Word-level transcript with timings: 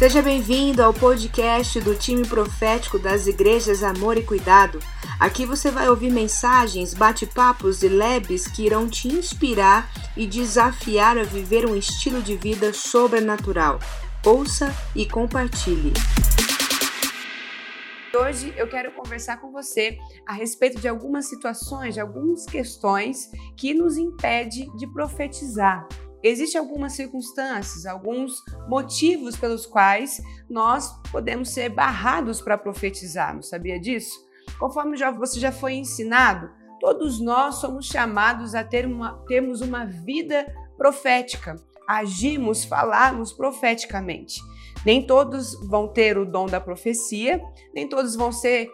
Seja 0.00 0.22
bem-vindo 0.22 0.82
ao 0.82 0.94
podcast 0.94 1.78
do 1.78 1.94
time 1.94 2.26
profético 2.26 2.98
das 2.98 3.26
igrejas 3.26 3.82
Amor 3.82 4.16
e 4.16 4.22
Cuidado. 4.22 4.78
Aqui 5.20 5.44
você 5.44 5.70
vai 5.70 5.90
ouvir 5.90 6.10
mensagens, 6.10 6.94
bate-papos 6.94 7.82
e 7.82 7.88
leves 7.88 8.48
que 8.48 8.64
irão 8.64 8.88
te 8.88 9.08
inspirar 9.08 9.92
e 10.16 10.26
desafiar 10.26 11.18
a 11.18 11.22
viver 11.22 11.66
um 11.66 11.76
estilo 11.76 12.22
de 12.22 12.34
vida 12.34 12.72
sobrenatural. 12.72 13.78
Ouça 14.24 14.74
e 14.96 15.04
compartilhe. 15.04 15.92
Hoje 18.18 18.54
eu 18.56 18.70
quero 18.70 18.92
conversar 18.92 19.36
com 19.36 19.52
você 19.52 19.98
a 20.26 20.32
respeito 20.32 20.80
de 20.80 20.88
algumas 20.88 21.28
situações, 21.28 21.92
de 21.92 22.00
algumas 22.00 22.46
questões 22.46 23.30
que 23.54 23.74
nos 23.74 23.98
impede 23.98 24.66
de 24.78 24.86
profetizar. 24.86 25.86
Existem 26.22 26.60
algumas 26.60 26.92
circunstâncias, 26.92 27.86
alguns 27.86 28.42
motivos 28.68 29.36
pelos 29.36 29.64
quais 29.64 30.20
nós 30.48 30.92
podemos 31.10 31.50
ser 31.50 31.70
barrados 31.70 32.40
para 32.40 32.58
profetizarmos, 32.58 33.48
sabia 33.48 33.80
disso? 33.80 34.18
Conforme 34.58 34.96
já, 34.96 35.10
você 35.10 35.40
já 35.40 35.50
foi 35.50 35.74
ensinado, 35.74 36.50
todos 36.78 37.20
nós 37.20 37.56
somos 37.56 37.86
chamados 37.86 38.54
a 38.54 38.62
ter 38.62 38.86
uma, 38.86 39.14
termos 39.26 39.60
uma 39.60 39.86
vida 39.86 40.46
profética, 40.76 41.56
agimos, 41.86 42.64
falarmos 42.64 43.32
profeticamente. 43.32 44.40
Nem 44.84 45.06
todos 45.06 45.54
vão 45.68 45.88
ter 45.88 46.16
o 46.18 46.24
dom 46.24 46.46
da 46.46 46.60
profecia, 46.60 47.40
nem 47.74 47.88
todos 47.88 48.14
vão 48.14 48.32
ser 48.32 48.70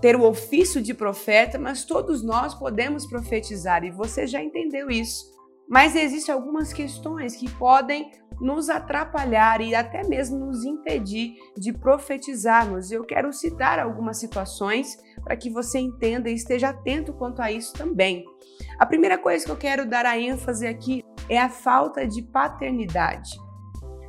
ter 0.00 0.16
o 0.16 0.24
ofício 0.24 0.82
de 0.82 0.94
profeta, 0.94 1.58
mas 1.58 1.84
todos 1.84 2.22
nós 2.22 2.54
podemos 2.54 3.06
profetizar 3.06 3.84
e 3.84 3.90
você 3.90 4.26
já 4.26 4.42
entendeu 4.42 4.90
isso. 4.90 5.39
Mas 5.70 5.94
existem 5.94 6.34
algumas 6.34 6.72
questões 6.72 7.36
que 7.36 7.48
podem 7.48 8.10
nos 8.40 8.68
atrapalhar 8.68 9.60
e 9.60 9.72
até 9.72 10.02
mesmo 10.02 10.36
nos 10.36 10.64
impedir 10.64 11.36
de 11.56 11.72
profetizarmos. 11.72 12.90
Eu 12.90 13.04
quero 13.04 13.32
citar 13.32 13.78
algumas 13.78 14.18
situações 14.18 14.98
para 15.22 15.36
que 15.36 15.48
você 15.48 15.78
entenda 15.78 16.28
e 16.28 16.34
esteja 16.34 16.70
atento 16.70 17.12
quanto 17.12 17.40
a 17.40 17.52
isso 17.52 17.72
também. 17.74 18.24
A 18.80 18.84
primeira 18.84 19.16
coisa 19.16 19.44
que 19.44 19.50
eu 19.52 19.56
quero 19.56 19.88
dar 19.88 20.04
a 20.04 20.18
ênfase 20.18 20.66
aqui 20.66 21.04
é 21.28 21.38
a 21.38 21.48
falta 21.48 22.04
de 22.04 22.20
paternidade. 22.20 23.38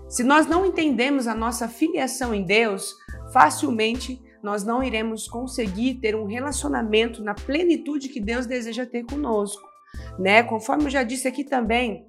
Se 0.09 0.23
nós 0.23 0.47
não 0.47 0.65
entendemos 0.65 1.27
a 1.27 1.35
nossa 1.35 1.67
filiação 1.67 2.33
em 2.33 2.43
Deus, 2.43 2.91
facilmente 3.31 4.19
nós 4.41 4.63
não 4.63 4.81
iremos 4.81 5.27
conseguir 5.27 5.99
ter 6.01 6.15
um 6.15 6.25
relacionamento 6.25 7.23
na 7.23 7.35
plenitude 7.35 8.09
que 8.09 8.19
Deus 8.19 8.47
deseja 8.47 8.83
ter 8.83 9.03
conosco 9.03 9.70
né? 10.17 10.43
Conforme 10.43 10.85
eu 10.85 10.89
já 10.89 11.03
disse 11.03 11.27
aqui 11.27 11.43
também, 11.43 12.05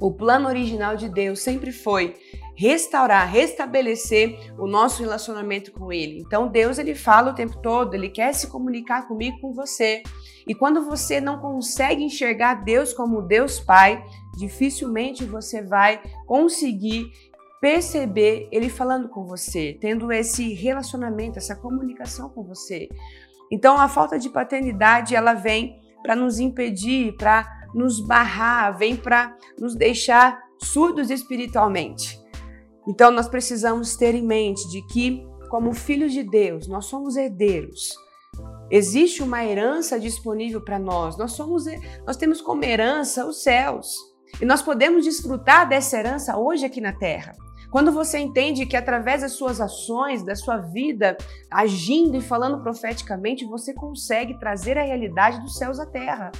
o 0.00 0.12
plano 0.12 0.48
original 0.48 0.96
de 0.96 1.08
Deus 1.08 1.40
sempre 1.40 1.72
foi 1.72 2.14
restaurar, 2.54 3.30
restabelecer 3.30 4.54
o 4.58 4.66
nosso 4.66 5.02
relacionamento 5.02 5.72
com 5.72 5.92
Ele. 5.92 6.20
Então 6.20 6.48
Deus 6.48 6.78
ele 6.78 6.94
fala 6.94 7.30
o 7.30 7.34
tempo 7.34 7.58
todo, 7.58 7.94
Ele 7.94 8.08
quer 8.08 8.32
se 8.34 8.48
comunicar 8.48 9.06
comigo, 9.06 9.40
com 9.40 9.52
você. 9.52 10.02
E 10.46 10.54
quando 10.54 10.84
você 10.84 11.20
não 11.20 11.38
consegue 11.38 12.02
enxergar 12.02 12.64
Deus 12.64 12.92
como 12.92 13.22
Deus 13.22 13.60
Pai, 13.60 14.02
dificilmente 14.36 15.24
você 15.24 15.62
vai 15.62 16.00
conseguir 16.26 17.10
perceber 17.60 18.48
Ele 18.52 18.68
falando 18.68 19.08
com 19.08 19.24
você, 19.24 19.76
tendo 19.80 20.12
esse 20.12 20.54
relacionamento, 20.54 21.38
essa 21.38 21.56
comunicação 21.56 22.28
com 22.30 22.42
você. 22.42 22.88
Então 23.50 23.78
a 23.78 23.88
falta 23.88 24.18
de 24.18 24.28
paternidade 24.28 25.14
ela 25.14 25.34
vem 25.34 25.78
para 26.06 26.14
nos 26.14 26.38
impedir, 26.38 27.16
para 27.16 27.44
nos 27.74 27.98
barrar, 27.98 28.78
vem 28.78 28.94
para 28.94 29.36
nos 29.58 29.74
deixar 29.74 30.40
surdos 30.62 31.10
espiritualmente. 31.10 32.16
Então 32.86 33.10
nós 33.10 33.28
precisamos 33.28 33.96
ter 33.96 34.14
em 34.14 34.24
mente 34.24 34.68
de 34.70 34.82
que, 34.86 35.26
como 35.50 35.74
filhos 35.74 36.12
de 36.12 36.22
Deus, 36.22 36.68
nós 36.68 36.86
somos 36.86 37.16
herdeiros. 37.16 37.92
Existe 38.70 39.20
uma 39.20 39.44
herança 39.44 39.98
disponível 39.98 40.60
para 40.60 40.78
nós. 40.78 41.18
Nós 41.18 41.32
somos 41.32 41.64
nós 42.06 42.16
temos 42.16 42.40
como 42.40 42.64
herança 42.64 43.26
os 43.26 43.42
céus. 43.42 43.96
E 44.40 44.44
nós 44.44 44.62
podemos 44.62 45.04
desfrutar 45.04 45.68
dessa 45.68 45.98
herança 45.98 46.36
hoje 46.36 46.64
aqui 46.64 46.80
na 46.80 46.92
terra. 46.92 47.32
Quando 47.70 47.92
você 47.92 48.18
entende 48.18 48.66
que 48.66 48.76
através 48.76 49.22
das 49.22 49.32
suas 49.32 49.60
ações, 49.60 50.24
da 50.24 50.34
sua 50.34 50.58
vida, 50.58 51.16
agindo 51.50 52.16
e 52.16 52.20
falando 52.20 52.62
profeticamente, 52.62 53.44
você 53.44 53.74
consegue 53.74 54.38
trazer 54.38 54.78
a 54.78 54.82
realidade 54.82 55.40
dos 55.40 55.56
céus 55.56 55.80
à 55.80 55.86
terra. 55.86 56.30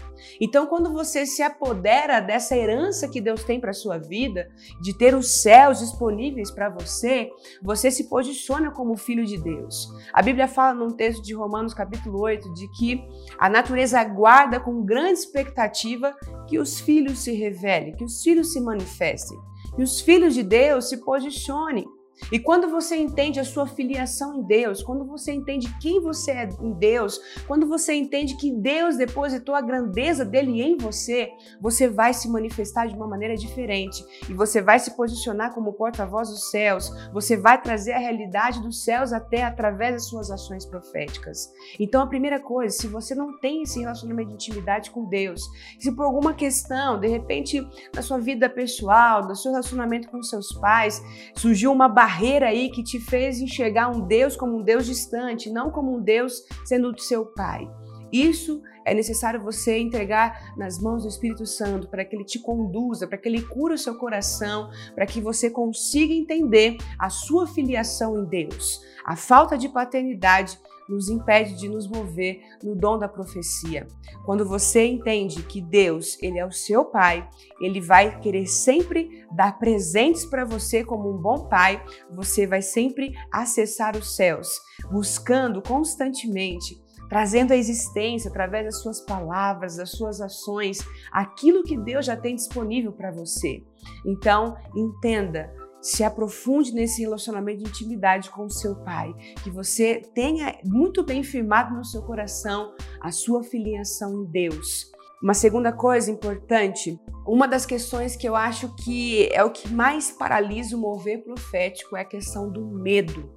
Então, 0.41 0.67
quando 0.67 0.93
você 0.93 1.27
se 1.27 1.43
apodera 1.43 2.21
dessa 2.21 2.57
herança 2.57 3.09
que 3.09 3.21
Deus 3.21 3.45
tem 3.45 3.61
para 3.61 3.71
a 3.71 3.75
sua 3.75 3.99
vida, 3.99 4.49
de 4.81 4.97
ter 4.97 5.15
os 5.15 5.43
céus 5.43 5.81
disponíveis 5.81 6.51
para 6.51 6.69
você, 6.69 7.31
você 7.63 7.91
se 7.91 8.09
posiciona 8.09 8.71
como 8.71 8.97
filho 8.97 9.25
de 9.25 9.39
Deus. 9.39 9.89
A 10.13 10.23
Bíblia 10.23 10.49
fala 10.49 10.75
num 10.75 10.91
texto 10.91 11.23
de 11.23 11.35
Romanos 11.35 11.75
capítulo 11.75 12.21
8 12.21 12.53
de 12.55 12.69
que 12.73 13.07
a 13.39 13.49
natureza 13.49 14.01
aguarda 14.01 14.61
com 14.61 14.85
grande 14.85 15.19
expectativa 15.21 16.15
que 16.47 16.59
os 16.59 16.81
filhos 16.81 17.19
se 17.19 17.33
revelem, 17.33 17.95
que 17.95 18.05
os 18.05 18.23
filhos 18.23 18.53
se 18.53 18.61
manifestem 18.61 19.39
e 19.79 19.83
os 19.83 20.01
filhos 20.01 20.35
de 20.35 20.43
Deus 20.43 20.89
se 20.89 20.99
posicionem 20.99 21.87
e 22.33 22.39
quando 22.39 22.69
você 22.69 22.97
entende 22.97 23.39
a 23.39 23.45
sua 23.45 23.67
filiação 23.67 24.35
em 24.35 24.43
Deus, 24.43 24.83
quando 24.83 25.05
você 25.05 25.33
entende 25.33 25.73
quem 25.81 26.01
você 26.01 26.33
é 26.33 26.49
em 26.61 26.73
Deus, 26.73 27.21
quando 27.47 27.69
você 27.69 27.95
entende 27.95 28.37
que 28.37 28.51
Deus 28.51 28.97
depositou 28.97 29.55
a 29.55 29.61
grandeza 29.61 30.25
dele 30.25 30.61
em 30.61 30.77
você, 30.77 31.31
você 31.61 31.89
vai 31.89 32.13
se 32.13 32.29
manifestar 32.29 32.87
de 32.87 32.95
uma 32.95 33.07
maneira 33.07 33.37
diferente 33.37 34.05
e 34.29 34.35
você 34.35 34.61
vai 34.61 34.79
se 34.79 34.97
posicionar 34.97 35.55
como 35.55 35.75
porta-voz 35.75 36.29
dos 36.29 36.51
céus, 36.51 36.91
você 37.13 37.37
vai 37.37 37.61
trazer 37.61 37.93
a 37.93 37.99
realidade 37.99 38.61
dos 38.61 38.83
céus 38.83 39.13
até 39.13 39.45
através 39.45 39.95
das 39.95 40.07
suas 40.07 40.31
ações 40.31 40.65
proféticas. 40.65 41.53
Então, 41.79 42.03
a 42.03 42.07
primeira 42.07 42.41
coisa, 42.41 42.77
se 42.77 42.89
você 42.89 43.15
não 43.15 43.39
tem 43.39 43.63
esse 43.63 43.79
relacionamento 43.79 44.31
de 44.31 44.35
intimidade 44.35 44.91
com 44.91 45.05
Deus, 45.05 45.43
se 45.79 45.93
por 45.93 46.05
alguma 46.05 46.35
questão, 46.35 46.99
de 46.99 47.07
repente, 47.07 47.65
na 47.95 48.03
sua 48.03 48.19
vida 48.19 48.49
pessoal, 48.49 49.27
no 49.27 49.37
seu 49.37 49.53
relacionamento 49.53 50.09
com 50.09 50.23
seus 50.23 50.53
pais, 50.55 51.01
surgiu 51.35 51.71
uma 51.71 51.89
barreira 51.89 52.06
barreira 52.07 52.47
aí 52.47 52.71
que 52.71 52.85
te 52.85 53.01
fez 53.01 53.41
enxergar 53.41 53.89
um 53.89 54.07
Deus 54.07 54.37
como 54.37 54.59
um 54.59 54.63
Deus 54.63 54.87
distante, 54.87 55.51
não 55.51 55.73
como 55.73 55.97
um 55.97 56.01
Deus 56.01 56.45
sendo 56.65 56.93
o 56.93 56.99
seu 56.99 57.27
pai. 57.27 57.69
Isso 58.13 58.63
é 58.85 58.95
necessário 58.95 59.43
você 59.43 59.81
entregar 59.81 60.55
nas 60.57 60.81
mãos 60.81 61.03
do 61.03 61.09
Espírito 61.09 61.45
Santo 61.45 61.89
para 61.89 62.05
que 62.05 62.15
ele 62.15 62.25
te 62.25 62.39
conduza, 62.39 63.09
para 63.09 63.19
que 63.19 63.29
ele 63.29 63.43
cure 63.43 63.75
o 63.75 63.79
seu 63.79 63.97
coração, 63.97 64.71
para 64.95 65.05
que 65.05 65.21
você 65.21 65.51
consiga 65.51 66.15
entender 66.15 66.77
a 66.97 67.11
sua 67.11 67.45
filiação 67.45 68.17
em 68.17 68.25
Deus. 68.25 68.81
A 69.05 69.17
falta 69.17 69.59
de 69.59 69.69
paternidade 69.69 70.57
nos 70.89 71.09
impede 71.09 71.55
de 71.57 71.69
nos 71.69 71.89
mover 71.89 72.41
no 72.63 72.75
dom 72.75 72.99
da 72.99 73.09
profecia. 73.09 73.87
Quando 74.25 74.47
você 74.47 74.87
entende 74.87 75.43
que 75.43 75.61
Deus, 75.61 76.17
ele 76.23 76.39
é 76.39 76.47
o 76.47 76.53
seu 76.53 76.85
pai, 76.85 77.29
ele 77.61 77.81
vai 77.81 78.21
querer 78.21 78.47
sempre 78.47 79.27
dar 79.33 79.59
presentes 79.59 80.25
para 80.25 80.45
você 80.45 80.85
como 80.85 81.13
um 81.13 81.19
bom 81.19 81.49
pai, 81.49 81.83
você 82.15 82.47
vai 82.47 82.63
sempre 82.63 83.15
acessar 83.33 83.97
os 83.97 84.15
céus, 84.17 84.61
buscando 84.91 85.63
constantemente 85.63 86.85
trazendo 87.09 87.53
à 87.53 87.57
existência 87.57 88.29
através 88.31 88.65
das 88.65 88.83
suas 88.83 89.01
palavras, 89.01 89.77
das 89.77 89.91
suas 89.91 90.21
ações, 90.21 90.79
aquilo 91.13 91.63
que 91.63 91.77
Deus 91.77 92.07
já 92.07 92.17
tem 92.17 92.35
disponível 92.35 92.93
para 92.93 93.11
você. 93.11 93.63
Então, 94.05 94.57
entenda, 94.75 95.53
se 95.81 96.03
aprofunde 96.03 96.73
nesse 96.73 97.03
relacionamento 97.03 97.63
de 97.63 97.69
intimidade 97.69 98.31
com 98.31 98.47
o 98.47 98.51
seu 98.51 98.77
pai, 98.77 99.15
que 99.43 99.51
você 99.51 100.03
tenha 100.15 100.59
muito 100.65 101.05
bem 101.05 101.23
firmado 101.23 101.75
no 101.75 101.85
seu 101.85 102.03
coração 102.03 102.75
a 103.01 103.11
sua 103.11 103.43
filiação 103.43 104.23
em 104.23 104.25
Deus. 104.25 104.91
Uma 105.23 105.35
segunda 105.35 105.73
coisa 105.73 106.11
importante, 106.11 107.01
uma 107.27 107.49
das 107.49 107.65
questões 107.65 108.15
que 108.15 108.29
eu 108.29 108.37
acho 108.37 108.75
que 108.77 109.29
é 109.33 109.43
o 109.43 109.51
que 109.51 109.69
mais 109.73 110.11
paralisa 110.11 110.77
o 110.77 110.81
mover 110.81 111.25
profético 111.25 111.97
é 111.97 112.03
a 112.03 112.05
questão 112.05 112.51
do 112.51 112.67
medo. 112.67 113.36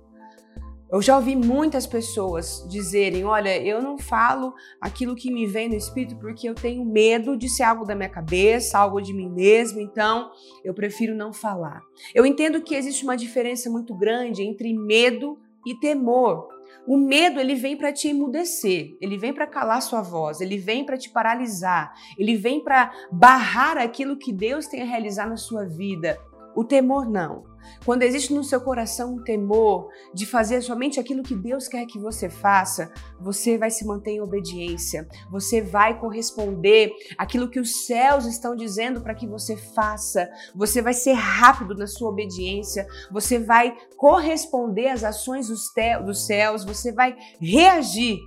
Eu 0.92 1.04
já 1.04 1.16
ouvi 1.16 1.36
muitas 1.36 1.86
pessoas 1.86 2.66
dizerem: 2.68 3.24
Olha, 3.24 3.56
eu 3.62 3.82
não 3.82 3.98
falo 3.98 4.54
aquilo 4.82 5.16
que 5.16 5.32
me 5.32 5.46
vem 5.46 5.70
no 5.70 5.76
espírito 5.76 6.18
porque 6.18 6.50
eu 6.50 6.56
tenho 6.56 6.84
medo 6.84 7.38
de 7.38 7.48
ser 7.48 7.64
algo 7.64 7.86
da 7.86 7.94
minha 7.94 8.10
cabeça, 8.10 8.80
algo 8.80 9.00
de 9.00 9.14
mim 9.14 9.30
mesmo, 9.30 9.80
então 9.80 10.32
eu 10.64 10.74
prefiro 10.74 11.16
não 11.16 11.32
falar. 11.32 11.82
Eu 12.14 12.26
entendo 12.26 12.62
que 12.62 12.74
existe 12.74 13.04
uma 13.04 13.16
diferença 13.16 13.70
muito 13.70 13.96
grande 13.96 14.42
entre 14.42 14.74
medo 14.74 15.38
e 15.66 15.76
temor. 15.76 16.48
O 16.88 16.98
medo 16.98 17.40
ele 17.40 17.54
vem 17.54 17.78
para 17.78 17.94
te 17.94 18.08
emudecer, 18.08 18.98
ele 19.00 19.16
vem 19.16 19.32
para 19.32 19.46
calar 19.46 19.82
sua 19.84 20.02
voz, 20.02 20.42
ele 20.42 20.58
vem 20.58 20.84
para 20.84 20.98
te 20.98 21.12
paralisar, 21.12 21.94
ele 22.18 22.36
vem 22.36 22.64
para 22.64 22.92
barrar 23.12 23.78
aquilo 23.78 24.18
que 24.18 24.34
Deus 24.34 24.66
tem 24.66 24.82
a 24.82 24.86
realizar 24.86 25.30
na 25.30 25.38
sua 25.38 25.66
vida. 25.66 26.18
O 26.56 26.64
temor 26.64 27.08
não. 27.08 27.49
Quando 27.86 28.04
existe 28.04 28.34
no 28.34 28.44
seu 28.44 28.62
coração 28.62 29.16
um 29.16 29.24
temor 29.24 29.90
de 30.14 30.26
fazer 30.26 30.62
somente 30.62 31.00
aquilo 31.00 31.24
que 31.24 31.36
Deus 31.36 31.68
quer 31.68 31.86
que 31.86 32.00
você 32.00 32.30
faça, 32.30 32.92
você 33.20 33.58
vai 33.58 33.70
se 33.70 33.86
manter 33.86 34.12
em 34.12 34.22
obediência. 34.22 35.08
Você 35.32 35.62
vai 35.62 36.00
corresponder 36.00 36.92
àquilo 37.18 37.50
que 37.50 37.60
os 37.60 37.86
céus 37.86 38.26
estão 38.26 38.56
dizendo 38.56 39.02
para 39.02 39.16
que 39.16 39.28
você 39.28 39.56
faça. 39.56 40.30
Você 40.56 40.82
vai 40.82 40.94
ser 40.94 41.14
rápido 41.14 41.76
na 41.76 41.88
sua 41.88 42.10
obediência. 42.10 42.88
Você 43.12 43.40
vai 43.40 43.76
corresponder 43.98 44.90
às 44.90 45.04
ações 45.04 45.48
dos 45.48 46.26
céus. 46.26 46.66
Você 46.66 46.92
vai 46.92 47.16
reagir 47.40 48.20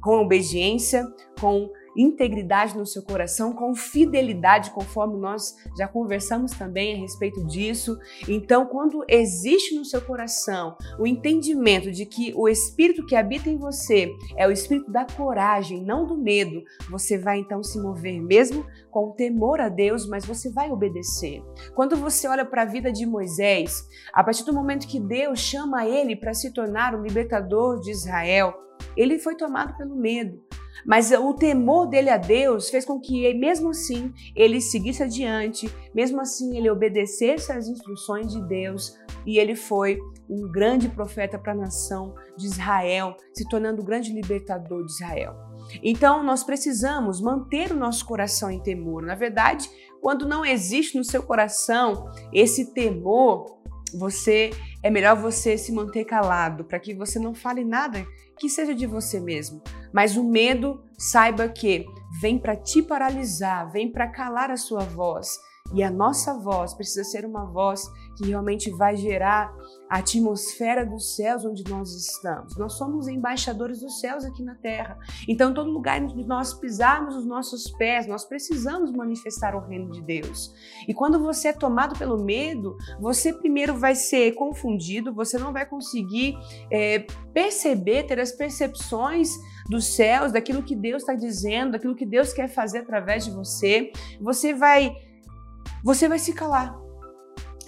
com 0.00 0.20
obediência, 0.20 1.04
com 1.40 1.68
integridade 1.96 2.76
no 2.76 2.86
seu 2.86 3.02
coração, 3.02 3.52
com 3.52 3.74
fidelidade, 3.74 4.70
conforme 4.70 5.18
nós 5.18 5.54
já 5.76 5.88
conversamos 5.88 6.52
também 6.52 6.94
a 6.94 6.98
respeito 6.98 7.44
disso. 7.46 7.98
Então, 8.28 8.66
quando 8.66 9.04
existe 9.08 9.74
no 9.74 9.84
seu 9.84 10.00
coração 10.00 10.76
o 10.98 11.06
entendimento 11.06 11.90
de 11.90 12.06
que 12.06 12.32
o 12.34 12.48
espírito 12.48 13.06
que 13.06 13.16
habita 13.16 13.48
em 13.48 13.56
você 13.56 14.12
é 14.36 14.46
o 14.46 14.52
espírito 14.52 14.90
da 14.90 15.04
coragem, 15.04 15.82
não 15.82 16.06
do 16.06 16.16
medo, 16.16 16.62
você 16.90 17.18
vai 17.18 17.38
então 17.38 17.62
se 17.62 17.80
mover 17.80 18.20
mesmo 18.20 18.64
com 18.90 19.12
temor 19.12 19.60
a 19.60 19.68
Deus, 19.68 20.06
mas 20.08 20.24
você 20.24 20.50
vai 20.50 20.70
obedecer. 20.70 21.42
Quando 21.74 21.96
você 21.96 22.26
olha 22.28 22.44
para 22.44 22.62
a 22.62 22.66
vida 22.66 22.92
de 22.92 23.06
Moisés, 23.06 23.86
a 24.12 24.22
partir 24.24 24.44
do 24.44 24.54
momento 24.54 24.86
que 24.86 25.00
Deus 25.00 25.38
chama 25.38 25.86
ele 25.86 26.16
para 26.16 26.34
se 26.34 26.52
tornar 26.52 26.94
o 26.94 27.02
libertador 27.02 27.80
de 27.80 27.90
Israel, 27.90 28.54
ele 28.96 29.18
foi 29.18 29.36
tomado 29.36 29.76
pelo 29.76 29.94
medo. 29.94 30.45
Mas 30.84 31.10
o 31.10 31.34
temor 31.34 31.86
dele 31.86 32.10
a 32.10 32.16
Deus 32.16 32.68
fez 32.68 32.84
com 32.84 33.00
que, 33.00 33.32
mesmo 33.34 33.70
assim, 33.70 34.12
ele 34.34 34.60
seguisse 34.60 35.02
adiante, 35.02 35.72
mesmo 35.94 36.20
assim, 36.20 36.56
ele 36.56 36.70
obedecesse 36.70 37.52
às 37.52 37.68
instruções 37.68 38.32
de 38.32 38.40
Deus 38.46 38.98
e 39.24 39.38
ele 39.38 39.56
foi 39.56 39.98
um 40.28 40.50
grande 40.50 40.88
profeta 40.88 41.38
para 41.38 41.52
a 41.52 41.56
nação 41.56 42.14
de 42.36 42.46
Israel, 42.46 43.16
se 43.32 43.48
tornando 43.48 43.82
o 43.82 43.84
grande 43.84 44.12
libertador 44.12 44.84
de 44.84 44.92
Israel. 44.92 45.34
Então, 45.82 46.22
nós 46.22 46.44
precisamos 46.44 47.20
manter 47.20 47.72
o 47.72 47.76
nosso 47.76 48.04
coração 48.06 48.50
em 48.50 48.60
temor. 48.60 49.02
Na 49.02 49.14
verdade, 49.14 49.68
quando 50.00 50.28
não 50.28 50.44
existe 50.44 50.96
no 50.96 51.04
seu 51.04 51.22
coração 51.22 52.08
esse 52.32 52.72
temor, 52.72 53.56
você 53.98 54.50
é 54.86 54.90
melhor 54.90 55.16
você 55.16 55.58
se 55.58 55.72
manter 55.72 56.04
calado 56.04 56.62
para 56.64 56.78
que 56.78 56.94
você 56.94 57.18
não 57.18 57.34
fale 57.34 57.64
nada 57.64 58.06
que 58.38 58.48
seja 58.48 58.72
de 58.72 58.86
você 58.86 59.18
mesmo. 59.18 59.60
Mas 59.92 60.16
o 60.16 60.22
medo, 60.22 60.80
saiba 60.96 61.48
que 61.48 61.84
vem 62.20 62.38
para 62.38 62.54
te 62.54 62.80
paralisar, 62.82 63.68
vem 63.72 63.90
para 63.90 64.06
calar 64.06 64.48
a 64.48 64.56
sua 64.56 64.84
voz. 64.84 65.40
E 65.74 65.82
a 65.82 65.90
nossa 65.90 66.34
voz 66.34 66.74
precisa 66.74 67.04
ser 67.04 67.24
uma 67.24 67.44
voz 67.44 67.90
que 68.16 68.26
realmente 68.26 68.70
vai 68.70 68.96
gerar 68.96 69.52
a 69.88 69.98
atmosfera 69.98 70.84
dos 70.84 71.14
céus 71.14 71.44
onde 71.44 71.62
nós 71.68 71.94
estamos. 71.94 72.56
Nós 72.56 72.74
somos 72.74 73.08
embaixadores 73.08 73.80
dos 73.80 74.00
céus 74.00 74.24
aqui 74.24 74.42
na 74.42 74.54
terra. 74.54 74.98
Então, 75.28 75.52
todo 75.52 75.70
lugar 75.70 76.02
onde 76.02 76.24
nós 76.24 76.54
pisarmos 76.54 77.14
os 77.14 77.26
nossos 77.26 77.70
pés, 77.72 78.06
nós 78.06 78.24
precisamos 78.24 78.92
manifestar 78.92 79.54
o 79.54 79.60
reino 79.60 79.90
de 79.90 80.02
Deus. 80.02 80.52
E 80.88 80.94
quando 80.94 81.20
você 81.20 81.48
é 81.48 81.52
tomado 81.52 81.98
pelo 81.98 82.22
medo, 82.22 82.76
você 83.00 83.32
primeiro 83.32 83.76
vai 83.76 83.94
ser 83.94 84.32
confundido, 84.32 85.14
você 85.14 85.38
não 85.38 85.52
vai 85.52 85.66
conseguir 85.66 86.36
é, 86.70 87.06
perceber, 87.32 88.04
ter 88.04 88.18
as 88.18 88.32
percepções 88.32 89.28
dos 89.68 89.84
céus, 89.84 90.32
daquilo 90.32 90.62
que 90.62 90.74
Deus 90.74 91.02
está 91.02 91.14
dizendo, 91.14 91.72
daquilo 91.72 91.94
que 91.94 92.06
Deus 92.06 92.32
quer 92.32 92.48
fazer 92.48 92.78
através 92.78 93.24
de 93.24 93.30
você. 93.30 93.90
Você 94.20 94.54
vai, 94.54 94.94
você 95.86 96.08
vai 96.08 96.18
se 96.18 96.32
calar 96.32 96.76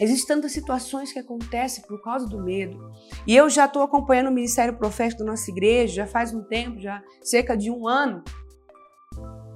Existem 0.01 0.37
tantas 0.37 0.53
situações 0.53 1.13
que 1.13 1.19
acontecem 1.19 1.85
por 1.85 2.01
causa 2.01 2.25
do 2.25 2.41
medo. 2.41 2.93
E 3.27 3.35
eu 3.35 3.51
já 3.51 3.65
estou 3.65 3.83
acompanhando 3.83 4.29
o 4.29 4.33
ministério 4.33 4.77
profético 4.77 5.25
da 5.25 5.31
nossa 5.33 5.51
igreja 5.51 6.05
já 6.05 6.07
faz 6.07 6.33
um 6.33 6.43
tempo, 6.43 6.79
já 6.79 7.03
cerca 7.21 7.57
de 7.57 7.69
um 7.69 7.89
ano. 7.89 8.23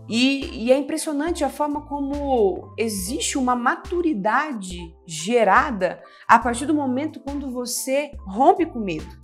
E, 0.09 0.65
e, 0.65 0.73
é 0.73 0.77
impressionante 0.77 1.45
a 1.45 1.49
forma 1.49 1.87
como 1.87 2.75
existe 2.77 3.39
uma 3.39 3.55
maturidade 3.55 4.93
gerada 5.07 6.03
a 6.27 6.41
partir 6.41 6.67
do 6.67 6.75
momento 6.75 7.21
quando 7.21 7.53
você 7.53 8.11
rompe 8.27 8.67
com 8.67 8.81
medo. 8.81 9.23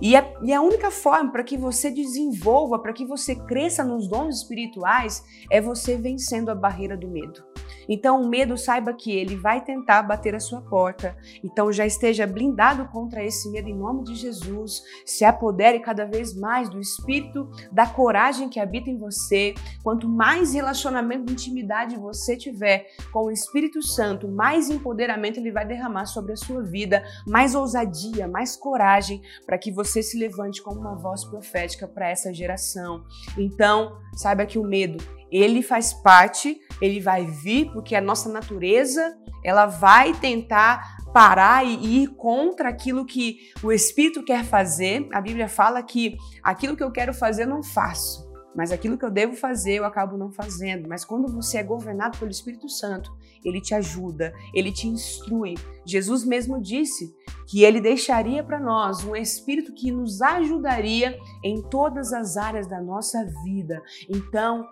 E, 0.00 0.16
é, 0.16 0.34
e 0.42 0.52
a 0.52 0.60
única 0.60 0.90
forma 0.90 1.30
para 1.30 1.44
que 1.44 1.56
você 1.56 1.88
desenvolva, 1.88 2.80
para 2.80 2.92
que 2.92 3.06
você 3.06 3.36
cresça 3.36 3.84
nos 3.84 4.08
dons 4.08 4.38
espirituais, 4.38 5.24
é 5.48 5.60
você 5.60 5.96
vencendo 5.96 6.50
a 6.50 6.54
barreira 6.54 6.96
do 6.96 7.08
medo. 7.08 7.44
Então, 7.88 8.20
o 8.20 8.28
medo, 8.28 8.56
saiba 8.56 8.92
que 8.92 9.12
ele 9.12 9.36
vai 9.36 9.62
tentar 9.64 10.02
bater 10.02 10.34
a 10.34 10.40
sua 10.40 10.60
porta. 10.60 11.16
Então, 11.42 11.72
já 11.72 11.86
esteja 11.86 12.26
blindado 12.26 12.86
contra 12.88 13.24
esse 13.24 13.50
medo 13.50 13.68
em 13.68 13.76
nome 13.76 14.04
de 14.04 14.14
Jesus. 14.14 14.82
Se 15.04 15.24
apodere 15.24 15.80
cada 15.80 16.04
vez 16.04 16.34
mais 16.34 16.68
do 16.68 16.80
espírito 16.80 17.50
da 17.70 17.86
coragem 17.86 18.48
que 18.48 18.60
habita 18.60 18.90
em 18.90 18.98
você. 18.98 19.54
Quanto 19.82 20.08
mais 20.08 20.54
relacionamento 20.54 21.26
de 21.26 21.32
intimidade 21.32 21.96
você 21.96 22.36
tiver 22.36 22.86
com 23.12 23.26
o 23.26 23.30
Espírito 23.30 23.82
Santo, 23.82 24.28
mais 24.28 24.70
empoderamento 24.70 25.38
ele 25.38 25.52
vai 25.52 25.66
derramar 25.66 26.06
sobre 26.06 26.32
a 26.32 26.36
sua 26.36 26.62
vida, 26.62 27.02
mais 27.26 27.54
ousadia, 27.54 28.28
mais 28.28 28.56
coragem 28.56 29.22
para 29.46 29.58
que 29.58 29.72
você 29.72 30.02
se 30.02 30.18
levante 30.18 30.62
como 30.62 30.80
uma 30.80 30.96
voz 30.96 31.24
profética 31.24 31.86
para 31.86 32.08
essa 32.08 32.32
geração. 32.32 33.04
Então, 33.38 33.98
saiba 34.14 34.46
que 34.46 34.58
o 34.58 34.64
medo 34.64 35.02
ele 35.32 35.62
faz 35.62 35.94
parte, 35.94 36.60
ele 36.80 37.00
vai 37.00 37.24
vir 37.24 37.70
porque 37.72 37.94
a 37.94 38.00
nossa 38.00 38.28
natureza, 38.28 39.16
ela 39.42 39.66
vai 39.66 40.12
tentar 40.12 40.96
parar 41.12 41.64
e 41.64 42.02
ir 42.02 42.08
contra 42.08 42.68
aquilo 42.68 43.06
que 43.06 43.50
o 43.62 43.72
Espírito 43.72 44.22
quer 44.24 44.44
fazer. 44.44 45.08
A 45.12 45.20
Bíblia 45.20 45.48
fala 45.48 45.82
que 45.82 46.16
aquilo 46.42 46.76
que 46.76 46.82
eu 46.82 46.92
quero 46.92 47.14
fazer 47.14 47.44
eu 47.44 47.48
não 47.48 47.62
faço, 47.62 48.30
mas 48.54 48.70
aquilo 48.70 48.98
que 48.98 49.04
eu 49.04 49.10
devo 49.10 49.34
fazer 49.34 49.74
eu 49.74 49.84
acabo 49.84 50.16
não 50.16 50.30
fazendo. 50.30 50.88
Mas 50.88 51.04
quando 51.04 51.32
você 51.32 51.58
é 51.58 51.62
governado 51.62 52.18
pelo 52.18 52.30
Espírito 52.30 52.68
Santo, 52.68 53.10
ele 53.44 53.60
te 53.60 53.74
ajuda, 53.74 54.32
ele 54.54 54.70
te 54.70 54.86
instrui. 54.86 55.54
Jesus 55.84 56.24
mesmo 56.24 56.60
disse 56.60 57.14
que 57.48 57.64
ele 57.64 57.80
deixaria 57.80 58.44
para 58.44 58.60
nós 58.60 59.04
um 59.04 59.16
espírito 59.16 59.74
que 59.74 59.90
nos 59.90 60.22
ajudaria 60.22 61.18
em 61.42 61.60
todas 61.62 62.12
as 62.12 62.36
áreas 62.36 62.68
da 62.68 62.80
nossa 62.80 63.24
vida. 63.44 63.82
Então, 64.08 64.64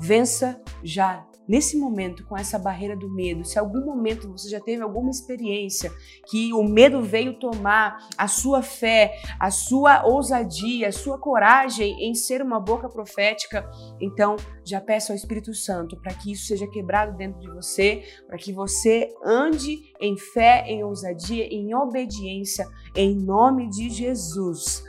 Vença 0.00 0.60
já 0.82 1.26
nesse 1.48 1.76
momento 1.76 2.24
com 2.26 2.36
essa 2.36 2.58
barreira 2.58 2.96
do 2.96 3.10
medo. 3.10 3.44
Se 3.44 3.58
algum 3.58 3.84
momento 3.84 4.30
você 4.30 4.48
já 4.48 4.60
teve 4.60 4.82
alguma 4.82 5.10
experiência 5.10 5.92
que 6.28 6.52
o 6.52 6.62
medo 6.62 7.02
veio 7.02 7.38
tomar 7.38 8.08
a 8.16 8.26
sua 8.26 8.62
fé, 8.62 9.14
a 9.38 9.50
sua 9.50 10.04
ousadia, 10.04 10.88
a 10.88 10.92
sua 10.92 11.18
coragem 11.18 12.08
em 12.08 12.14
ser 12.14 12.42
uma 12.42 12.58
boca 12.58 12.88
profética, 12.88 13.68
então 14.00 14.36
já 14.64 14.80
peço 14.80 15.12
ao 15.12 15.16
Espírito 15.16 15.52
Santo 15.54 16.00
para 16.00 16.14
que 16.14 16.32
isso 16.32 16.46
seja 16.46 16.66
quebrado 16.66 17.16
dentro 17.16 17.40
de 17.40 17.50
você, 17.50 18.02
para 18.26 18.38
que 18.38 18.52
você 18.52 19.08
ande 19.24 19.92
em 20.00 20.16
fé, 20.16 20.64
em 20.66 20.82
ousadia, 20.82 21.44
em 21.44 21.74
obediência, 21.74 22.66
em 22.96 23.14
nome 23.14 23.68
de 23.68 23.90
Jesus. 23.90 24.82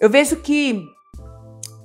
Eu 0.00 0.10
vejo 0.10 0.40
que 0.42 0.84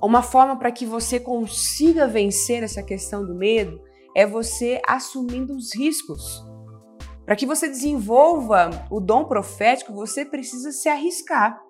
uma 0.08 0.22
forma 0.22 0.58
para 0.58 0.72
que 0.72 0.86
você 0.86 1.20
consiga 1.20 2.08
vencer 2.08 2.64
essa 2.64 2.82
questão 2.82 3.26
do 3.26 3.36
medo 3.36 3.82
é 4.16 4.26
você 4.26 4.82
assumindo 4.88 5.56
os 5.56 5.76
riscos. 5.76 6.44
Para 7.26 7.36
que 7.36 7.46
você 7.46 7.68
desenvolva 7.68 8.70
o 8.90 9.00
dom 9.00 9.26
profético, 9.26 9.94
você 9.94 10.26
precisa 10.26 10.72
se 10.72 10.90
arriscar. 10.90 11.62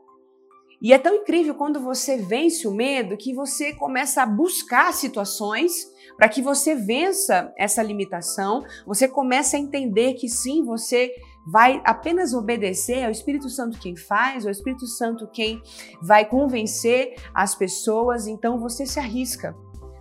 E 0.82 0.94
é 0.94 0.98
tão 0.98 1.16
incrível 1.16 1.56
quando 1.56 1.82
você 1.82 2.18
vence 2.18 2.66
o 2.66 2.74
medo 2.74 3.18
que 3.18 3.34
você 3.34 3.74
começa 3.74 4.24
a 4.24 4.26
buscar 4.26 4.94
situações 4.94 5.74
para 6.16 6.30
que 6.30 6.42
você 6.42 6.74
vença 6.74 7.54
essa 7.58 7.84
limitação. 7.84 8.64
Você 8.86 9.08
começa 9.08 9.58
a 9.58 9.60
entender 9.60 10.14
que 10.14 10.30
sim, 10.30 10.64
você 10.64 11.12
vai 11.50 11.82
apenas 11.84 12.34
obedecer 12.34 13.04
ao 13.04 13.12
Espírito 13.12 13.50
Santo 13.50 13.80
quem 13.80 13.96
faz, 13.96 14.46
ao 14.46 14.52
Espírito 14.52 14.86
Santo 14.86 15.28
quem 15.28 15.62
vai 16.02 16.26
convencer 16.26 17.16
as 17.34 17.56
pessoas, 17.56 18.28
então 18.28 18.60
você 18.60 18.86
se 18.86 19.00
arrisca. 19.00 19.56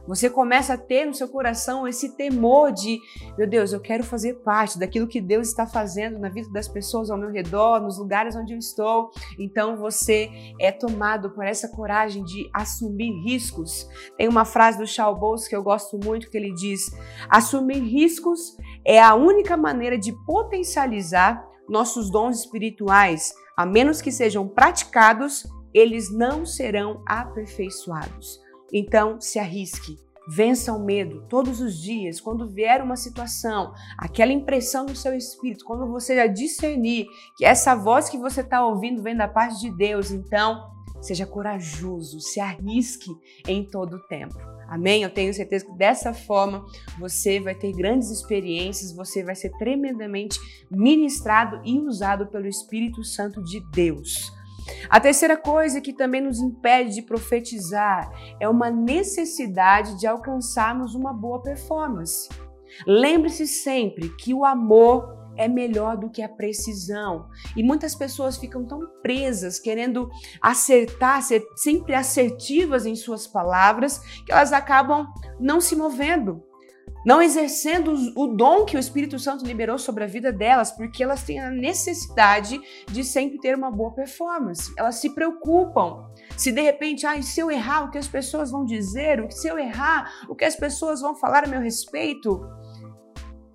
Você 0.09 0.31
começa 0.31 0.73
a 0.73 0.79
ter 0.79 1.05
no 1.05 1.13
seu 1.13 1.29
coração 1.29 1.87
esse 1.87 2.17
temor 2.17 2.73
de, 2.73 2.99
meu 3.37 3.47
Deus, 3.47 3.75
eu 3.75 3.81
quero 3.81 4.03
fazer 4.03 4.37
parte 4.37 4.79
daquilo 4.79 5.07
que 5.07 5.21
Deus 5.21 5.49
está 5.49 5.67
fazendo 5.67 6.19
na 6.19 6.31
vida 6.31 6.49
das 6.49 6.67
pessoas 6.67 7.11
ao 7.11 7.19
meu 7.19 7.31
redor, 7.31 7.79
nos 7.83 7.99
lugares 7.99 8.35
onde 8.35 8.55
eu 8.55 8.59
estou. 8.59 9.11
Então 9.39 9.77
você 9.77 10.31
é 10.59 10.73
tomado 10.73 11.29
por 11.29 11.45
essa 11.45 11.69
coragem 11.69 12.25
de 12.25 12.49
assumir 12.55 13.23
riscos. 13.23 13.87
Tem 14.17 14.27
uma 14.27 14.47
frase 14.47 14.79
do 14.79 14.87
Charles 14.87 15.21
Bowles 15.21 15.47
que 15.47 15.55
eu 15.55 15.63
gosto 15.63 16.01
muito 16.03 16.31
que 16.31 16.39
ele 16.39 16.55
diz: 16.55 16.91
assumir 17.29 17.81
riscos 17.81 18.57
é 18.85 19.01
a 19.01 19.15
única 19.15 19.57
maneira 19.57 19.99
de 19.99 20.13
potencializar 20.25 21.47
nossos 21.69 22.11
dons 22.11 22.41
espirituais. 22.41 23.35
A 23.57 23.67
menos 23.67 24.01
que 24.01 24.13
sejam 24.13 24.47
praticados, 24.49 25.47
eles 25.75 26.11
não 26.11 26.47
serão 26.47 27.03
aperfeiçoados. 27.07 28.41
Então, 28.73 29.21
se 29.21 29.39
arrisque, 29.39 29.97
Vença 30.31 30.75
o 30.75 30.85
medo 30.85 31.25
todos 31.27 31.59
os 31.59 31.81
dias, 31.81 32.21
quando 32.21 32.47
vier 32.47 32.83
uma 32.83 32.97
situação, 32.97 33.73
aquela 33.97 34.31
impressão 34.31 34.85
no 34.85 34.95
seu 34.95 35.17
espírito, 35.17 35.65
quando 35.65 35.91
você 35.91 36.15
já 36.17 36.27
discernir 36.27 37.07
que 37.35 37.47
essa 37.47 37.75
voz 37.75 38.11
que 38.11 38.19
você 38.19 38.43
está 38.43 38.63
ouvindo 38.63 39.03
vem 39.03 39.17
da 39.17 39.27
parte 39.27 39.59
de 39.59 39.75
Deus, 39.75 40.11
então 40.11 40.71
seja 41.01 41.25
corajoso, 41.25 42.21
se 42.21 42.41
arrisque 42.41 43.11
em 43.47 43.65
todo 43.65 43.97
o 43.97 44.07
tempo. 44.07 44.37
Amém? 44.69 45.03
Eu 45.03 45.11
tenho 45.11 45.33
certeza 45.33 45.65
que 45.65 45.73
dessa 45.73 46.13
forma 46.13 46.65
você 46.99 47.41
vai 47.41 47.55
ter 47.55 47.73
grandes 47.73 48.11
experiências, 48.11 48.95
você 48.95 49.25
vai 49.25 49.35
ser 49.35 49.51
tremendamente 49.57 50.39
ministrado 50.71 51.61
e 51.65 51.79
usado 51.79 52.27
pelo 52.27 52.47
Espírito 52.47 53.03
Santo 53.03 53.43
de 53.43 53.61
Deus. 53.73 54.31
A 54.91 55.01
terceira 55.01 55.39
coisa 55.39 55.81
que 55.81 55.95
também 55.95 56.21
nos 56.21 56.39
impede 56.41 56.97
de 56.97 57.03
profetizar 57.03 58.13
é 58.39 58.47
uma 58.47 58.71
necessidade 58.71 59.99
de 59.99 60.07
alcançarmos 60.07 60.95
uma 60.95 61.15
boa 61.15 61.43
performance. 61.43 62.29
Lembre-se 62.87 63.47
sempre 63.47 64.11
que 64.17 64.35
o 64.35 64.45
amor 64.45 65.18
é 65.39 65.49
melhor 65.49 65.97
do 65.97 66.11
que 66.11 66.21
a 66.21 66.29
precisão. 66.29 67.29
E 67.57 67.63
muitas 67.63 67.95
pessoas 67.95 68.37
ficam 68.37 68.67
tão 68.67 68.81
presas, 69.03 69.59
querendo 69.59 70.11
acertar, 70.43 71.23
ser 71.23 71.43
sempre 71.57 71.95
assertivas 71.95 72.85
em 72.85 72.97
suas 72.97 73.27
palavras, 73.27 73.99
que 74.27 74.33
elas 74.33 74.53
acabam 74.53 75.07
não 75.41 75.61
se 75.61 75.77
movendo, 75.77 76.43
não 77.07 77.23
exercendo 77.23 77.95
o 78.17 78.27
dom 78.27 78.65
que 78.65 78.77
o 78.77 78.79
Espírito 78.79 79.19
Santo 79.19 79.45
liberou 79.45 79.79
sobre 79.79 80.05
a 80.05 80.07
vida 80.07 80.33
delas, 80.33 80.73
porque 80.73 81.03
elas 81.03 81.23
têm 81.23 81.41
a 81.41 81.51
necessidade 81.51 82.61
de 82.91 83.05
sempre 83.05 83.39
ter 83.39 83.55
uma 83.57 83.71
boa 83.71 83.93
performance. 83.95 84.73
Elas 84.77 84.97
se 84.97 85.15
preocupam. 85.15 86.07
Se 86.37 86.53
de 86.53 86.61
repente, 86.61 87.07
ah, 87.07 87.21
se 87.23 87.41
eu 87.41 87.51
errar, 87.51 87.85
o 87.85 87.91
que 87.91 87.99
as 87.99 88.09
pessoas 88.09 88.51
vão 88.51 88.65
dizer? 88.65 89.25
Se 89.31 89.49
eu 89.49 89.59
errar, 89.59 90.27
o 90.29 90.35
que 90.35 90.45
as 90.45 90.57
pessoas 90.57 91.01
vão 91.01 91.15
falar 91.15 91.45
a 91.45 91.49
meu 91.49 91.61
respeito? 91.61 92.41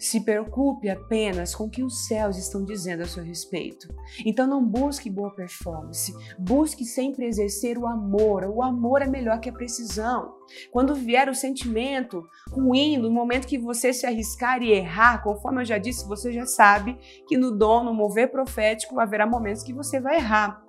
Se 0.03 0.19
preocupe 0.19 0.89
apenas 0.89 1.55
com 1.55 1.63
o 1.63 1.69
que 1.69 1.81
os 1.81 2.05
céus 2.07 2.38
estão 2.38 2.65
dizendo 2.65 3.03
a 3.03 3.05
seu 3.05 3.24
respeito. 3.24 3.88
Então 4.25 4.45
não 4.45 4.62
busque 4.62 5.10
boa 5.10 5.33
performance, 5.33 6.13
busque 6.38 6.83
sempre 6.83 7.25
exercer 7.25 7.77
o 7.77 7.88
amor. 7.88 8.43
O 8.43 8.62
amor 8.62 9.01
é 9.01 9.07
melhor 9.07 9.39
que 9.39 9.50
a 9.50 9.53
precisão. 9.53 10.36
Quando 10.74 10.93
vier 10.93 11.29
o 11.29 11.33
sentimento 11.33 12.22
ruim, 12.51 12.98
no 12.98 13.10
momento 13.10 13.48
que 13.48 13.57
você 13.57 13.93
se 13.93 14.05
arriscar 14.05 14.62
e 14.62 14.74
errar, 14.74 15.24
conforme 15.24 15.62
eu 15.62 15.65
já 15.65 15.77
disse, 15.77 16.05
você 16.05 16.33
já 16.33 16.45
sabe 16.45 16.98
que 17.25 17.38
no 17.38 17.57
dom, 17.57 17.86
no 17.86 17.93
mover 17.93 18.29
profético, 18.29 19.00
haverá 19.00 19.25
momentos 19.25 19.63
que 19.63 19.72
você 19.72 20.01
vai 20.01 20.17
errar. 20.17 20.62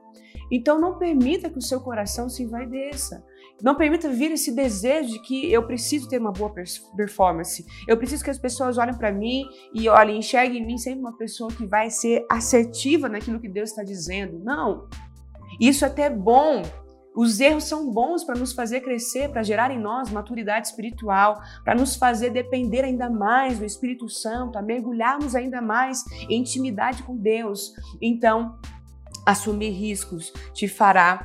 Então 0.49 0.81
não 0.81 0.97
permita 0.97 1.50
que 1.50 1.59
o 1.59 1.62
seu 1.62 1.81
coração 1.81 2.29
se 2.29 2.45
envaideça. 2.45 3.25
Não 3.62 3.75
permita 3.75 4.11
vir 4.11 4.32
esse 4.32 4.52
desejo 4.52 5.11
de 5.11 5.20
que 5.20 5.52
eu 5.52 5.66
preciso 5.66 6.08
ter 6.08 6.18
uma 6.18 6.32
boa 6.32 6.52
performance. 6.96 7.64
Eu 7.87 7.96
preciso 7.96 8.25
que 8.25 8.30
as 8.30 8.38
pessoas 8.38 8.78
olhem 8.78 8.96
para 8.96 9.12
mim 9.12 9.44
e 9.73 9.88
olhem, 9.88 10.18
enxerguem 10.18 10.62
em 10.62 10.66
mim 10.66 10.76
sempre 10.76 11.00
uma 11.00 11.16
pessoa 11.16 11.50
que 11.50 11.66
vai 11.66 11.88
ser 11.88 12.26
assertiva 12.30 13.08
naquilo 13.08 13.40
que 13.40 13.49
Deus 13.49 13.70
está 13.70 13.82
dizendo. 13.82 14.38
Não. 14.40 14.88
Isso 15.61 15.84
é 15.84 15.88
até 15.88 16.11
bom. 16.11 16.62
Os 17.16 17.38
erros 17.38 17.64
são 17.64 17.92
bons 17.92 18.25
para 18.25 18.34
nos 18.34 18.52
fazer 18.52 18.80
crescer, 18.80 19.30
para 19.30 19.44
gerar 19.44 19.70
em 19.70 19.78
nós 19.78 20.11
maturidade 20.11 20.66
espiritual, 20.66 21.40
para 21.62 21.76
nos 21.76 21.94
fazer 21.94 22.30
depender 22.30 22.84
ainda 22.84 23.08
mais 23.08 23.56
do 23.61 23.64
Espírito 23.64 24.08
Santo, 24.08 24.58
a 24.58 24.62
mergulharmos 24.62 25.37
ainda 25.37 25.62
mais 25.62 26.02
em 26.28 26.40
intimidade 26.40 27.04
com 27.04 27.16
Deus. 27.16 27.73
Então, 28.02 28.58
assumir 29.25 29.70
riscos 29.70 30.32
te 30.52 30.66
fará 30.66 31.25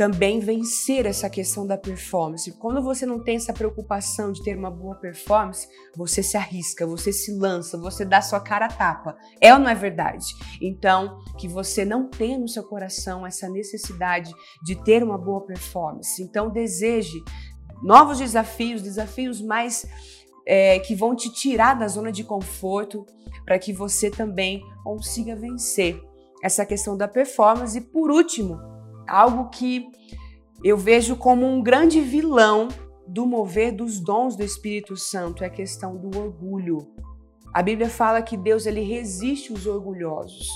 também 0.00 0.40
vencer 0.40 1.04
essa 1.04 1.28
questão 1.28 1.66
da 1.66 1.76
performance. 1.76 2.50
Quando 2.52 2.82
você 2.82 3.04
não 3.04 3.22
tem 3.22 3.36
essa 3.36 3.52
preocupação 3.52 4.32
de 4.32 4.42
ter 4.42 4.56
uma 4.56 4.70
boa 4.70 4.94
performance, 4.94 5.68
você 5.94 6.22
se 6.22 6.38
arrisca, 6.38 6.86
você 6.86 7.12
se 7.12 7.30
lança, 7.36 7.76
você 7.76 8.02
dá 8.02 8.22
sua 8.22 8.40
cara 8.40 8.64
a 8.64 8.70
tapa. 8.70 9.14
É 9.42 9.52
ou 9.52 9.60
não 9.60 9.68
é 9.68 9.74
verdade? 9.74 10.24
Então, 10.58 11.18
que 11.36 11.46
você 11.46 11.84
não 11.84 12.08
tenha 12.08 12.38
no 12.38 12.48
seu 12.48 12.62
coração 12.62 13.26
essa 13.26 13.46
necessidade 13.50 14.32
de 14.64 14.74
ter 14.74 15.02
uma 15.02 15.18
boa 15.18 15.44
performance. 15.44 16.22
Então, 16.22 16.48
deseje 16.48 17.22
novos 17.82 18.16
desafios, 18.16 18.80
desafios 18.80 19.42
mais 19.42 19.84
é, 20.46 20.78
que 20.78 20.94
vão 20.94 21.14
te 21.14 21.30
tirar 21.30 21.74
da 21.74 21.86
zona 21.86 22.10
de 22.10 22.24
conforto, 22.24 23.04
para 23.44 23.58
que 23.58 23.70
você 23.70 24.10
também 24.10 24.62
consiga 24.82 25.36
vencer 25.36 26.02
essa 26.42 26.64
questão 26.64 26.96
da 26.96 27.06
performance. 27.06 27.76
E 27.76 27.82
por 27.82 28.10
último, 28.10 28.69
algo 29.10 29.50
que 29.50 29.90
eu 30.62 30.76
vejo 30.76 31.16
como 31.16 31.46
um 31.46 31.62
grande 31.62 32.00
vilão 32.00 32.68
do 33.06 33.26
mover 33.26 33.74
dos 33.74 33.98
dons 33.98 34.36
do 34.36 34.44
Espírito 34.44 34.96
Santo 34.96 35.42
é 35.42 35.48
a 35.48 35.50
questão 35.50 35.96
do 35.96 36.16
orgulho. 36.16 36.78
A 37.52 37.62
Bíblia 37.62 37.88
fala 37.90 38.22
que 38.22 38.36
Deus 38.36 38.66
ele 38.66 38.82
resiste 38.82 39.52
os 39.52 39.66
orgulhosos. 39.66 40.46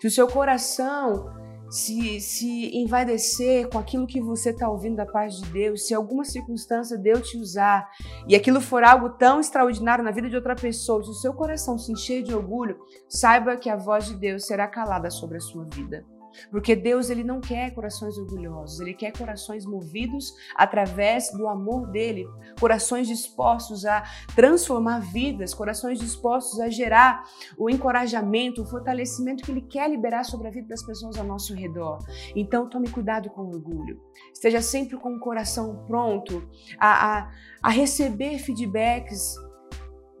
Se 0.00 0.06
o 0.06 0.10
seu 0.10 0.28
coração 0.28 1.32
se, 1.70 2.20
se 2.20 2.76
envaidecer 2.76 3.66
com 3.70 3.78
aquilo 3.78 4.06
que 4.06 4.20
você 4.20 4.50
está 4.50 4.68
ouvindo 4.68 4.96
da 4.96 5.06
parte 5.06 5.40
de 5.40 5.50
Deus, 5.50 5.86
se 5.86 5.94
alguma 5.94 6.22
circunstância 6.22 6.98
Deus 6.98 7.30
te 7.30 7.38
usar 7.38 7.88
e 8.28 8.36
aquilo 8.36 8.60
for 8.60 8.84
algo 8.84 9.08
tão 9.10 9.40
extraordinário 9.40 10.04
na 10.04 10.10
vida 10.10 10.28
de 10.28 10.36
outra 10.36 10.54
pessoa, 10.54 11.02
se 11.02 11.10
o 11.10 11.14
seu 11.14 11.32
coração 11.32 11.78
se 11.78 11.90
encher 11.90 12.22
de 12.22 12.34
orgulho, 12.34 12.78
saiba 13.08 13.56
que 13.56 13.70
a 13.70 13.76
voz 13.76 14.04
de 14.04 14.14
Deus 14.14 14.44
será 14.44 14.68
calada 14.68 15.08
sobre 15.08 15.38
a 15.38 15.40
sua 15.40 15.64
vida. 15.72 16.04
Porque 16.50 16.74
Deus 16.74 17.10
ele 17.10 17.24
não 17.24 17.40
quer 17.40 17.74
corações 17.74 18.16
orgulhosos, 18.18 18.80
ele 18.80 18.94
quer 18.94 19.12
corações 19.12 19.64
movidos 19.64 20.32
através 20.56 21.30
do 21.32 21.48
amor 21.48 21.88
dele, 21.88 22.26
corações 22.58 23.06
dispostos 23.06 23.84
a 23.84 24.02
transformar 24.34 25.00
vidas, 25.00 25.54
corações 25.54 25.98
dispostos 25.98 26.60
a 26.60 26.68
gerar 26.68 27.24
o 27.56 27.68
encorajamento, 27.68 28.62
o 28.62 28.66
fortalecimento 28.66 29.42
que 29.44 29.50
ele 29.50 29.62
quer 29.62 29.88
liberar 29.88 30.24
sobre 30.24 30.48
a 30.48 30.50
vida 30.50 30.68
das 30.68 30.82
pessoas 30.82 31.16
ao 31.18 31.24
nosso 31.24 31.54
redor. 31.54 31.98
Então 32.34 32.68
tome 32.68 32.88
cuidado 32.88 33.30
com 33.30 33.42
o 33.42 33.48
orgulho. 33.48 34.00
Esteja 34.32 34.60
sempre 34.60 34.96
com 34.96 35.14
o 35.14 35.20
coração 35.20 35.84
pronto 35.86 36.48
a, 36.78 37.18
a, 37.18 37.30
a 37.62 37.70
receber 37.70 38.38
feedbacks. 38.38 39.34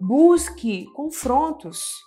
Busque 0.00 0.86
confrontos. 0.92 2.04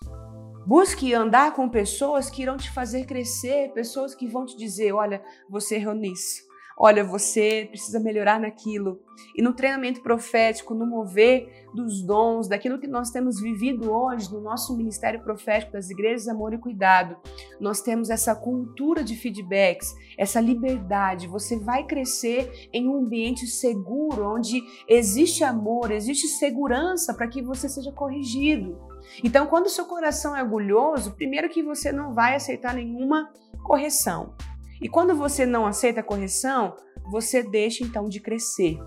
Busque 0.65 1.13
andar 1.13 1.53
com 1.53 1.69
pessoas 1.69 2.27
que 2.27 2.41
irão 2.41 2.57
te 2.57 2.71
fazer 2.71 3.05
crescer, 3.05 3.71
pessoas 3.71 4.15
que 4.15 4.27
vão 4.27 4.47
te 4.47 4.57
dizer: 4.57 4.93
olha, 4.93 5.23
você 5.47 5.75
errou 5.75 5.93
nisso, 5.93 6.41
olha, 6.75 7.03
você 7.03 7.67
precisa 7.69 7.99
melhorar 7.99 8.39
naquilo. 8.39 8.99
E 9.35 9.43
no 9.43 9.53
treinamento 9.53 10.01
profético, 10.01 10.73
no 10.73 10.87
mover 10.87 11.67
dos 11.75 12.01
dons, 12.01 12.47
daquilo 12.47 12.79
que 12.79 12.87
nós 12.87 13.11
temos 13.11 13.39
vivido 13.39 13.91
hoje 13.91 14.33
no 14.33 14.41
nosso 14.41 14.75
ministério 14.75 15.21
profético 15.21 15.73
das 15.73 15.91
igrejas 15.91 16.27
Amor 16.27 16.51
e 16.51 16.57
Cuidado, 16.57 17.15
nós 17.59 17.81
temos 17.81 18.09
essa 18.09 18.33
cultura 18.33 19.03
de 19.03 19.15
feedbacks, 19.15 19.93
essa 20.17 20.41
liberdade. 20.41 21.27
Você 21.27 21.59
vai 21.59 21.85
crescer 21.85 22.69
em 22.73 22.89
um 22.89 22.97
ambiente 22.97 23.45
seguro, 23.45 24.33
onde 24.33 24.63
existe 24.87 25.43
amor, 25.43 25.91
existe 25.91 26.27
segurança 26.27 27.13
para 27.13 27.27
que 27.27 27.43
você 27.43 27.69
seja 27.69 27.91
corrigido. 27.91 28.94
Então, 29.23 29.47
quando 29.47 29.65
o 29.67 29.69
seu 29.69 29.85
coração 29.85 30.35
é 30.35 30.43
orgulhoso, 30.43 31.15
primeiro 31.15 31.49
que 31.49 31.63
você 31.63 31.91
não 31.91 32.13
vai 32.13 32.35
aceitar 32.35 32.73
nenhuma 32.73 33.31
correção. 33.63 34.33
E 34.81 34.89
quando 34.89 35.15
você 35.15 35.45
não 35.45 35.65
aceita 35.65 36.01
a 36.01 36.03
correção, 36.03 36.75
você 37.09 37.41
deixa 37.41 37.83
então 37.83 38.09
de 38.09 38.19
crescer. 38.19 38.77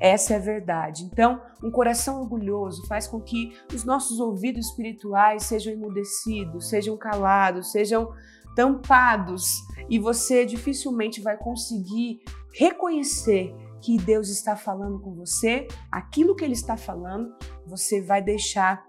Essa 0.00 0.34
é 0.34 0.36
a 0.36 0.40
verdade. 0.40 1.04
Então, 1.04 1.40
um 1.62 1.70
coração 1.70 2.20
orgulhoso 2.20 2.86
faz 2.86 3.08
com 3.08 3.20
que 3.20 3.56
os 3.74 3.84
nossos 3.84 4.20
ouvidos 4.20 4.66
espirituais 4.66 5.44
sejam 5.44 5.72
emudecidos, 5.72 6.68
sejam 6.68 6.96
calados, 6.96 7.72
sejam 7.72 8.12
tampados 8.54 9.54
e 9.88 9.98
você 9.98 10.44
dificilmente 10.44 11.20
vai 11.20 11.36
conseguir 11.36 12.20
reconhecer 12.52 13.54
que 13.80 13.96
Deus 13.96 14.28
está 14.28 14.56
falando 14.56 15.00
com 15.00 15.14
você, 15.14 15.68
aquilo 15.90 16.34
que 16.34 16.44
Ele 16.44 16.54
está 16.54 16.76
falando, 16.76 17.32
você 17.66 18.00
vai 18.00 18.20
deixar 18.20 18.84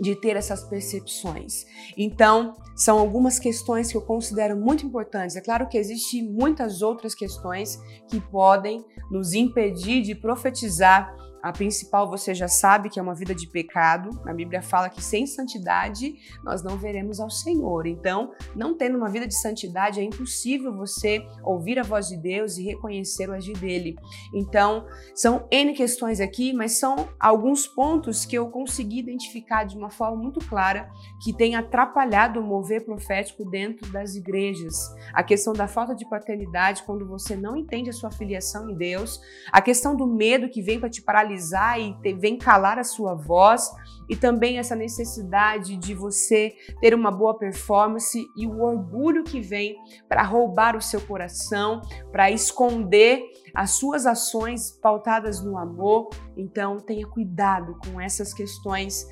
de 0.00 0.16
ter 0.16 0.36
essas 0.36 0.64
percepções. 0.64 1.66
Então, 1.96 2.54
são 2.74 2.98
algumas 2.98 3.38
questões 3.38 3.90
que 3.90 3.96
eu 3.96 4.02
considero 4.02 4.56
muito 4.56 4.86
importantes. 4.86 5.36
É 5.36 5.40
claro 5.40 5.68
que 5.68 5.76
existem 5.76 6.22
muitas 6.22 6.80
outras 6.80 7.14
questões 7.14 7.78
que 8.08 8.20
podem 8.20 8.84
nos 9.10 9.34
impedir 9.34 10.02
de 10.02 10.14
profetizar 10.14 11.14
a 11.42 11.52
principal 11.52 12.08
você 12.08 12.34
já 12.34 12.48
sabe 12.48 12.90
que 12.90 12.98
é 12.98 13.02
uma 13.02 13.14
vida 13.14 13.34
de 13.34 13.46
pecado. 13.46 14.10
A 14.26 14.32
Bíblia 14.32 14.62
fala 14.62 14.90
que 14.90 15.02
sem 15.02 15.26
santidade 15.26 16.14
nós 16.44 16.62
não 16.62 16.76
veremos 16.76 17.18
ao 17.18 17.30
Senhor. 17.30 17.86
Então, 17.86 18.32
não 18.54 18.76
tendo 18.76 18.96
uma 18.96 19.08
vida 19.08 19.26
de 19.26 19.34
santidade, 19.34 20.00
é 20.00 20.02
impossível 20.02 20.74
você 20.74 21.24
ouvir 21.42 21.78
a 21.78 21.82
voz 21.82 22.08
de 22.08 22.16
Deus 22.16 22.58
e 22.58 22.64
reconhecer 22.64 23.30
o 23.30 23.32
agir 23.32 23.56
dele. 23.56 23.96
Então, 24.34 24.86
são 25.14 25.46
N 25.50 25.72
questões 25.72 26.20
aqui, 26.20 26.52
mas 26.52 26.72
são 26.72 27.08
alguns 27.18 27.66
pontos 27.66 28.24
que 28.24 28.36
eu 28.36 28.48
consegui 28.50 28.98
identificar 28.98 29.64
de 29.64 29.76
uma 29.76 29.90
forma 29.90 30.16
muito 30.16 30.40
clara 30.46 30.90
que 31.22 31.32
tem 31.32 31.56
atrapalhado 31.56 32.40
o 32.40 32.42
mover 32.42 32.84
profético 32.84 33.44
dentro 33.48 33.90
das 33.90 34.14
igrejas. 34.14 34.94
A 35.12 35.22
questão 35.22 35.52
da 35.52 35.66
falta 35.66 35.94
de 35.94 36.08
paternidade, 36.08 36.82
quando 36.82 37.06
você 37.06 37.34
não 37.34 37.56
entende 37.56 37.88
a 37.88 37.92
sua 37.92 38.10
filiação 38.10 38.68
em 38.68 38.74
Deus, 38.74 39.20
a 39.50 39.62
questão 39.62 39.96
do 39.96 40.06
medo 40.06 40.48
que 40.48 40.60
vem 40.60 40.78
para 40.78 40.90
te 40.90 41.00
paralisar 41.00 41.29
e 41.78 41.94
te, 42.02 42.14
vem 42.14 42.36
calar 42.36 42.78
a 42.78 42.84
sua 42.84 43.14
voz, 43.14 43.70
e 44.08 44.16
também 44.16 44.58
essa 44.58 44.74
necessidade 44.74 45.76
de 45.76 45.94
você 45.94 46.52
ter 46.80 46.94
uma 46.94 47.12
boa 47.12 47.38
performance 47.38 48.26
e 48.36 48.44
o 48.44 48.60
orgulho 48.60 49.22
que 49.22 49.40
vem 49.40 49.76
para 50.08 50.24
roubar 50.24 50.76
o 50.76 50.82
seu 50.82 51.00
coração, 51.00 51.80
para 52.10 52.28
esconder 52.28 53.22
as 53.54 53.70
suas 53.72 54.06
ações 54.06 54.72
pautadas 54.72 55.44
no 55.44 55.56
amor. 55.56 56.10
Então, 56.36 56.78
tenha 56.78 57.06
cuidado 57.06 57.78
com 57.84 58.00
essas 58.00 58.34
questões 58.34 59.06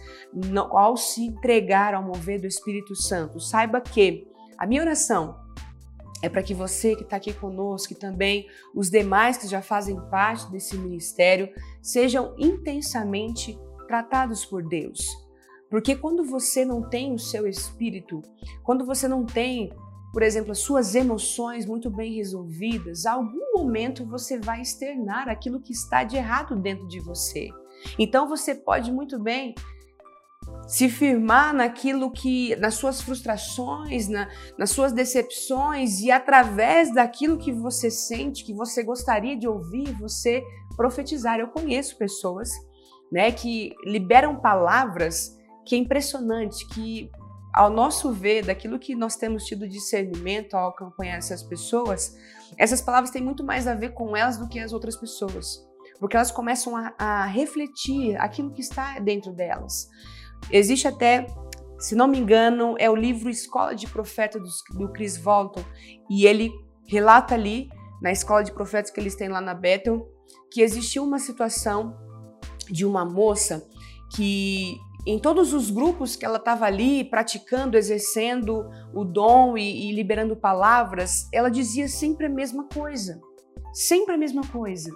ao 0.73 0.97
se 0.97 1.27
entregar 1.27 1.95
ao 1.95 2.03
mover 2.03 2.41
do 2.41 2.49
Espírito 2.49 2.97
Santo. 2.97 3.39
Saiba 3.39 3.81
que 3.81 4.27
a 4.59 4.67
minha 4.67 4.83
oração 4.83 5.37
é 6.23 6.29
para 6.29 6.43
que 6.43 6.55
você 6.55 6.97
que 6.97 7.03
está 7.03 7.17
aqui 7.17 7.33
conosco 7.33 7.93
e 7.93 7.97
também 7.97 8.49
os 8.75 8.91
demais 8.91 9.37
que 9.37 9.47
já 9.47 9.63
fazem 9.63 10.01
parte 10.11 10.51
desse 10.51 10.77
ministério 10.77 11.49
sejam 11.81 12.35
intensamente 12.39 13.59
tratados 13.87 14.45
por 14.45 14.63
Deus. 14.63 15.07
Porque 15.71 15.95
quando 15.95 16.25
você 16.25 16.65
não 16.65 16.89
tem 16.89 17.13
o 17.13 17.19
seu 17.19 17.47
espírito, 17.47 18.23
quando 18.63 18.85
você 18.85 19.07
não 19.07 19.25
tem, 19.25 19.71
por 20.13 20.23
exemplo, 20.23 20.53
as 20.53 20.59
suas 20.59 20.95
emoções 20.95 21.67
muito 21.67 21.91
bem 21.91 22.15
resolvidas, 22.15 23.05
a 23.07 23.13
algum 23.13 23.53
momento 23.55 24.05
você 24.07 24.39
vai 24.39 24.63
externar 24.63 25.29
aquilo 25.29 25.61
que 25.61 25.73
está 25.73 26.05
de 26.05 26.17
errado 26.17 26.57
dentro 26.57 26.89
de 26.89 27.01
você. 27.01 27.51
Então 27.99 28.27
você 28.27 28.55
pode 28.55 28.91
muito 28.91 29.19
bem 29.19 29.55
se 30.69 30.91
firmar 30.91 31.55
naquilo 31.55 32.11
que, 32.11 32.55
nas 32.57 32.75
suas 32.75 33.01
frustrações, 33.01 34.07
na, 34.07 34.29
nas 34.59 34.71
suas 34.71 34.93
decepções 34.93 36.01
e 36.01 36.11
através 36.11 36.93
daquilo 36.93 37.39
que 37.39 37.51
você 37.51 37.91
sente, 37.91 38.45
que 38.45 38.53
você 38.53 38.83
gostaria 38.83 39.35
de 39.35 39.49
ouvir, 39.49 39.91
você 39.99 40.45
profetizar. 40.77 41.41
Eu 41.41 41.49
conheço 41.49 41.97
pessoas, 41.97 42.51
né, 43.11 43.33
que 43.33 43.75
liberam 43.83 44.37
palavras 44.37 45.35
que 45.65 45.75
é 45.75 45.79
impressionante, 45.79 46.69
que 46.69 47.11
ao 47.55 47.71
nosso 47.71 48.13
ver, 48.13 48.45
daquilo 48.45 48.79
que 48.79 48.95
nós 48.95 49.17
temos 49.17 49.45
tido 49.45 49.67
discernimento 49.67 50.55
ao 50.55 50.69
acompanhar 50.69 51.17
essas 51.17 51.43
pessoas, 51.43 52.15
essas 52.59 52.83
palavras 52.83 53.11
têm 53.11 53.23
muito 53.23 53.43
mais 53.43 53.67
a 53.67 53.75
ver 53.75 53.95
com 53.95 54.15
elas 54.15 54.37
do 54.37 54.47
que 54.49 54.61
as 54.61 54.75
outras 54.75 54.97
pessoas, 54.97 55.67
porque 55.99 56.15
elas 56.15 56.31
começam 56.31 56.77
a, 56.77 56.95
a 56.99 57.25
refletir 57.25 58.17
aquilo 58.19 58.53
que 58.53 58.61
está 58.61 58.99
dentro 58.99 59.33
delas. 59.33 59.89
Existe 60.51 60.89
até, 60.89 61.27
se 61.79 61.95
não 61.95 62.09
me 62.09 62.19
engano, 62.19 62.75
é 62.79 62.89
o 62.91 62.97
livro 62.97 63.29
Escola 63.29 63.75
de 63.75 63.87
Profeta 63.87 64.39
do, 64.39 64.49
do 64.79 64.93
Chris 64.93 65.17
Walton, 65.17 65.65
e 66.11 66.27
ele 66.27 66.51
relata 66.87 67.35
ali, 67.35 67.69
na 68.01 68.13
escola 68.13 68.45
de 68.45 68.53
profetas 68.53 68.91
que 68.91 69.01
eles 69.01 69.15
têm 69.15 69.29
lá 69.29 69.41
na 69.41 69.55
Bethel, 69.55 70.09
que 70.51 70.63
existiu 70.63 71.05
uma 71.05 71.19
situação 71.19 71.97
de 72.71 72.85
uma 72.87 73.05
moça 73.05 73.67
que 74.15 74.79
em 75.07 75.19
todos 75.19 75.53
os 75.53 75.71
grupos 75.71 76.17
que 76.17 76.25
ela 76.25 76.39
estava 76.39 76.67
ali 76.67 77.05
praticando, 77.05 77.77
exercendo 77.77 78.69
o 78.93 79.05
dom 79.05 79.57
e, 79.57 79.89
e, 79.89 79.95
liberando 79.95 80.37
palavras, 80.37 81.29
ela 81.33 81.51
dizia 81.51 81.89
sempre 81.89 82.27
a 82.27 82.29
mesma 82.29 82.65
coisa, 82.65 83.21
sempre 83.73 84.15
a 84.15 84.19
mesma 84.19 84.43
coisa. 84.47 84.91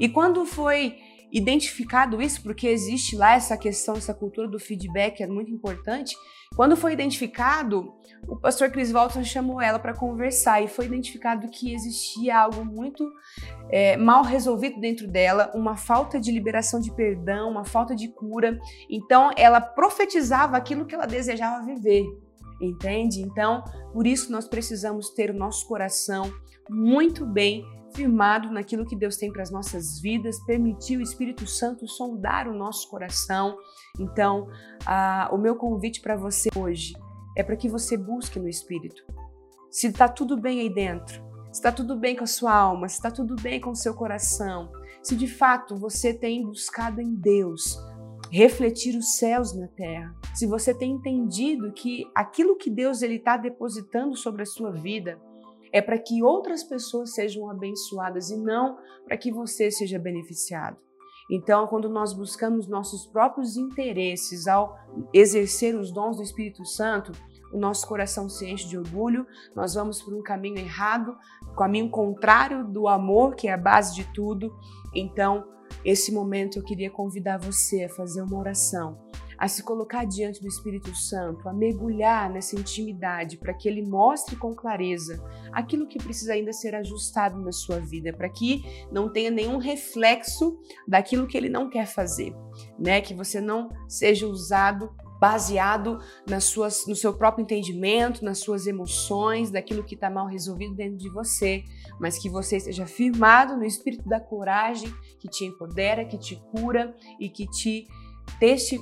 E 0.00 0.08
quando 0.08 0.44
foi 0.44 0.96
identificado 1.32 2.22
isso, 2.22 2.42
porque 2.42 2.66
existe 2.66 3.16
lá 3.16 3.34
essa 3.34 3.56
questão, 3.56 3.96
essa 3.96 4.14
cultura 4.14 4.48
do 4.48 4.58
feedback 4.58 5.22
é 5.22 5.26
muito 5.26 5.50
importante. 5.50 6.16
Quando 6.54 6.76
foi 6.76 6.92
identificado, 6.92 7.92
o 8.26 8.36
pastor 8.36 8.70
Chris 8.70 8.92
Walton 8.92 9.24
chamou 9.24 9.60
ela 9.60 9.78
para 9.78 9.92
conversar 9.92 10.62
e 10.62 10.68
foi 10.68 10.86
identificado 10.86 11.48
que 11.50 11.74
existia 11.74 12.38
algo 12.38 12.64
muito 12.64 13.10
é, 13.68 13.96
mal 13.96 14.22
resolvido 14.22 14.80
dentro 14.80 15.08
dela, 15.08 15.50
uma 15.54 15.76
falta 15.76 16.20
de 16.20 16.30
liberação 16.30 16.80
de 16.80 16.94
perdão, 16.94 17.50
uma 17.50 17.64
falta 17.64 17.94
de 17.94 18.08
cura. 18.08 18.58
Então, 18.88 19.30
ela 19.36 19.60
profetizava 19.60 20.56
aquilo 20.56 20.86
que 20.86 20.94
ela 20.94 21.06
desejava 21.06 21.64
viver. 21.64 22.04
Entende? 22.60 23.20
Então, 23.20 23.62
por 23.92 24.06
isso 24.06 24.32
nós 24.32 24.48
precisamos 24.48 25.10
ter 25.10 25.30
o 25.30 25.34
nosso 25.34 25.66
coração 25.66 26.32
muito 26.70 27.26
bem 27.26 27.62
firmado 27.96 28.50
naquilo 28.52 28.84
que 28.84 28.94
Deus 28.94 29.16
tem 29.16 29.32
para 29.32 29.42
as 29.42 29.50
nossas 29.50 29.98
vidas, 29.98 30.38
permitir 30.44 30.98
o 30.98 31.00
Espírito 31.00 31.46
Santo 31.46 31.88
sondar 31.88 32.46
o 32.46 32.54
nosso 32.54 32.88
coração. 32.90 33.56
Então, 33.98 34.48
ah, 34.84 35.30
o 35.32 35.38
meu 35.38 35.56
convite 35.56 36.02
para 36.02 36.14
você 36.14 36.50
hoje 36.54 36.94
é 37.34 37.42
para 37.42 37.56
que 37.56 37.68
você 37.68 37.96
busque 37.96 38.38
no 38.38 38.48
Espírito. 38.48 39.02
Se 39.70 39.86
está 39.86 40.08
tudo 40.08 40.36
bem 40.36 40.60
aí 40.60 40.72
dentro, 40.72 41.24
se 41.46 41.52
está 41.58 41.72
tudo 41.72 41.96
bem 41.96 42.14
com 42.14 42.24
a 42.24 42.26
sua 42.26 42.54
alma, 42.54 42.86
se 42.86 42.96
está 42.96 43.10
tudo 43.10 43.34
bem 43.36 43.60
com 43.60 43.70
o 43.70 43.76
seu 43.76 43.94
coração, 43.94 44.70
se 45.02 45.16
de 45.16 45.26
fato 45.26 45.74
você 45.74 46.12
tem 46.12 46.44
buscado 46.44 47.00
em 47.00 47.14
Deus 47.14 47.78
refletir 48.30 48.96
os 48.96 49.16
céus 49.16 49.54
na 49.54 49.68
terra, 49.68 50.14
se 50.34 50.46
você 50.46 50.74
tem 50.74 50.92
entendido 50.92 51.72
que 51.72 52.04
aquilo 52.14 52.56
que 52.56 52.68
Deus 52.68 53.00
ele 53.00 53.16
está 53.16 53.36
depositando 53.36 54.16
sobre 54.16 54.42
a 54.42 54.46
sua 54.46 54.72
vida 54.72 55.18
é 55.76 55.82
para 55.82 55.98
que 55.98 56.22
outras 56.22 56.64
pessoas 56.64 57.12
sejam 57.12 57.50
abençoadas 57.50 58.30
e 58.30 58.36
não 58.38 58.78
para 59.04 59.14
que 59.18 59.30
você 59.30 59.70
seja 59.70 59.98
beneficiado. 59.98 60.78
Então, 61.30 61.66
quando 61.66 61.86
nós 61.90 62.14
buscamos 62.14 62.66
nossos 62.66 63.06
próprios 63.06 63.58
interesses 63.58 64.46
ao 64.46 64.74
exercer 65.12 65.78
os 65.78 65.92
dons 65.92 66.16
do 66.16 66.22
Espírito 66.22 66.64
Santo, 66.64 67.12
o 67.52 67.58
nosso 67.58 67.86
coração 67.86 68.26
se 68.26 68.48
enche 68.48 68.66
de 68.66 68.78
orgulho, 68.78 69.26
nós 69.54 69.74
vamos 69.74 70.00
por 70.00 70.14
um 70.14 70.22
caminho 70.22 70.56
errado, 70.56 71.14
caminho 71.58 71.90
contrário 71.90 72.64
do 72.64 72.88
amor, 72.88 73.34
que 73.34 73.46
é 73.46 73.52
a 73.52 73.58
base 73.58 73.94
de 73.94 74.04
tudo. 74.14 74.50
Então, 74.94 75.44
esse 75.84 76.10
momento 76.10 76.58
eu 76.58 76.64
queria 76.64 76.90
convidar 76.90 77.36
você 77.36 77.84
a 77.84 77.90
fazer 77.90 78.22
uma 78.22 78.38
oração 78.38 79.05
a 79.38 79.48
se 79.48 79.62
colocar 79.62 80.04
diante 80.04 80.40
do 80.40 80.48
Espírito 80.48 80.94
Santo, 80.94 81.48
a 81.48 81.52
mergulhar 81.52 82.30
nessa 82.30 82.58
intimidade 82.58 83.36
para 83.36 83.54
que 83.54 83.68
ele 83.68 83.82
mostre 83.82 84.36
com 84.36 84.54
clareza 84.54 85.22
aquilo 85.52 85.86
que 85.86 85.98
precisa 85.98 86.32
ainda 86.32 86.52
ser 86.52 86.74
ajustado 86.74 87.40
na 87.40 87.52
sua 87.52 87.78
vida, 87.78 88.12
para 88.12 88.28
que 88.28 88.62
não 88.90 89.12
tenha 89.12 89.30
nenhum 89.30 89.58
reflexo 89.58 90.58
daquilo 90.86 91.26
que 91.26 91.36
ele 91.36 91.48
não 91.48 91.68
quer 91.68 91.86
fazer, 91.86 92.34
né? 92.78 93.00
Que 93.00 93.14
você 93.14 93.40
não 93.40 93.68
seja 93.88 94.26
usado 94.26 94.90
baseado 95.18 95.98
nas 96.28 96.44
suas, 96.44 96.86
no 96.86 96.94
seu 96.94 97.14
próprio 97.14 97.42
entendimento, 97.42 98.24
nas 98.24 98.38
suas 98.38 98.66
emoções, 98.66 99.50
daquilo 99.50 99.84
que 99.84 99.94
está 99.94 100.10
mal 100.10 100.26
resolvido 100.26 100.74
dentro 100.74 100.98
de 100.98 101.08
você, 101.10 101.64
mas 101.98 102.18
que 102.18 102.28
você 102.28 102.58
esteja 102.58 102.86
firmado 102.86 103.56
no 103.56 103.64
espírito 103.64 104.06
da 104.08 104.20
coragem 104.20 104.92
que 105.18 105.28
te 105.28 105.44
empodera, 105.44 106.04
que 106.04 106.18
te 106.18 106.36
cura 106.52 106.94
e 107.18 107.28
que 107.28 107.46
te 107.48 107.86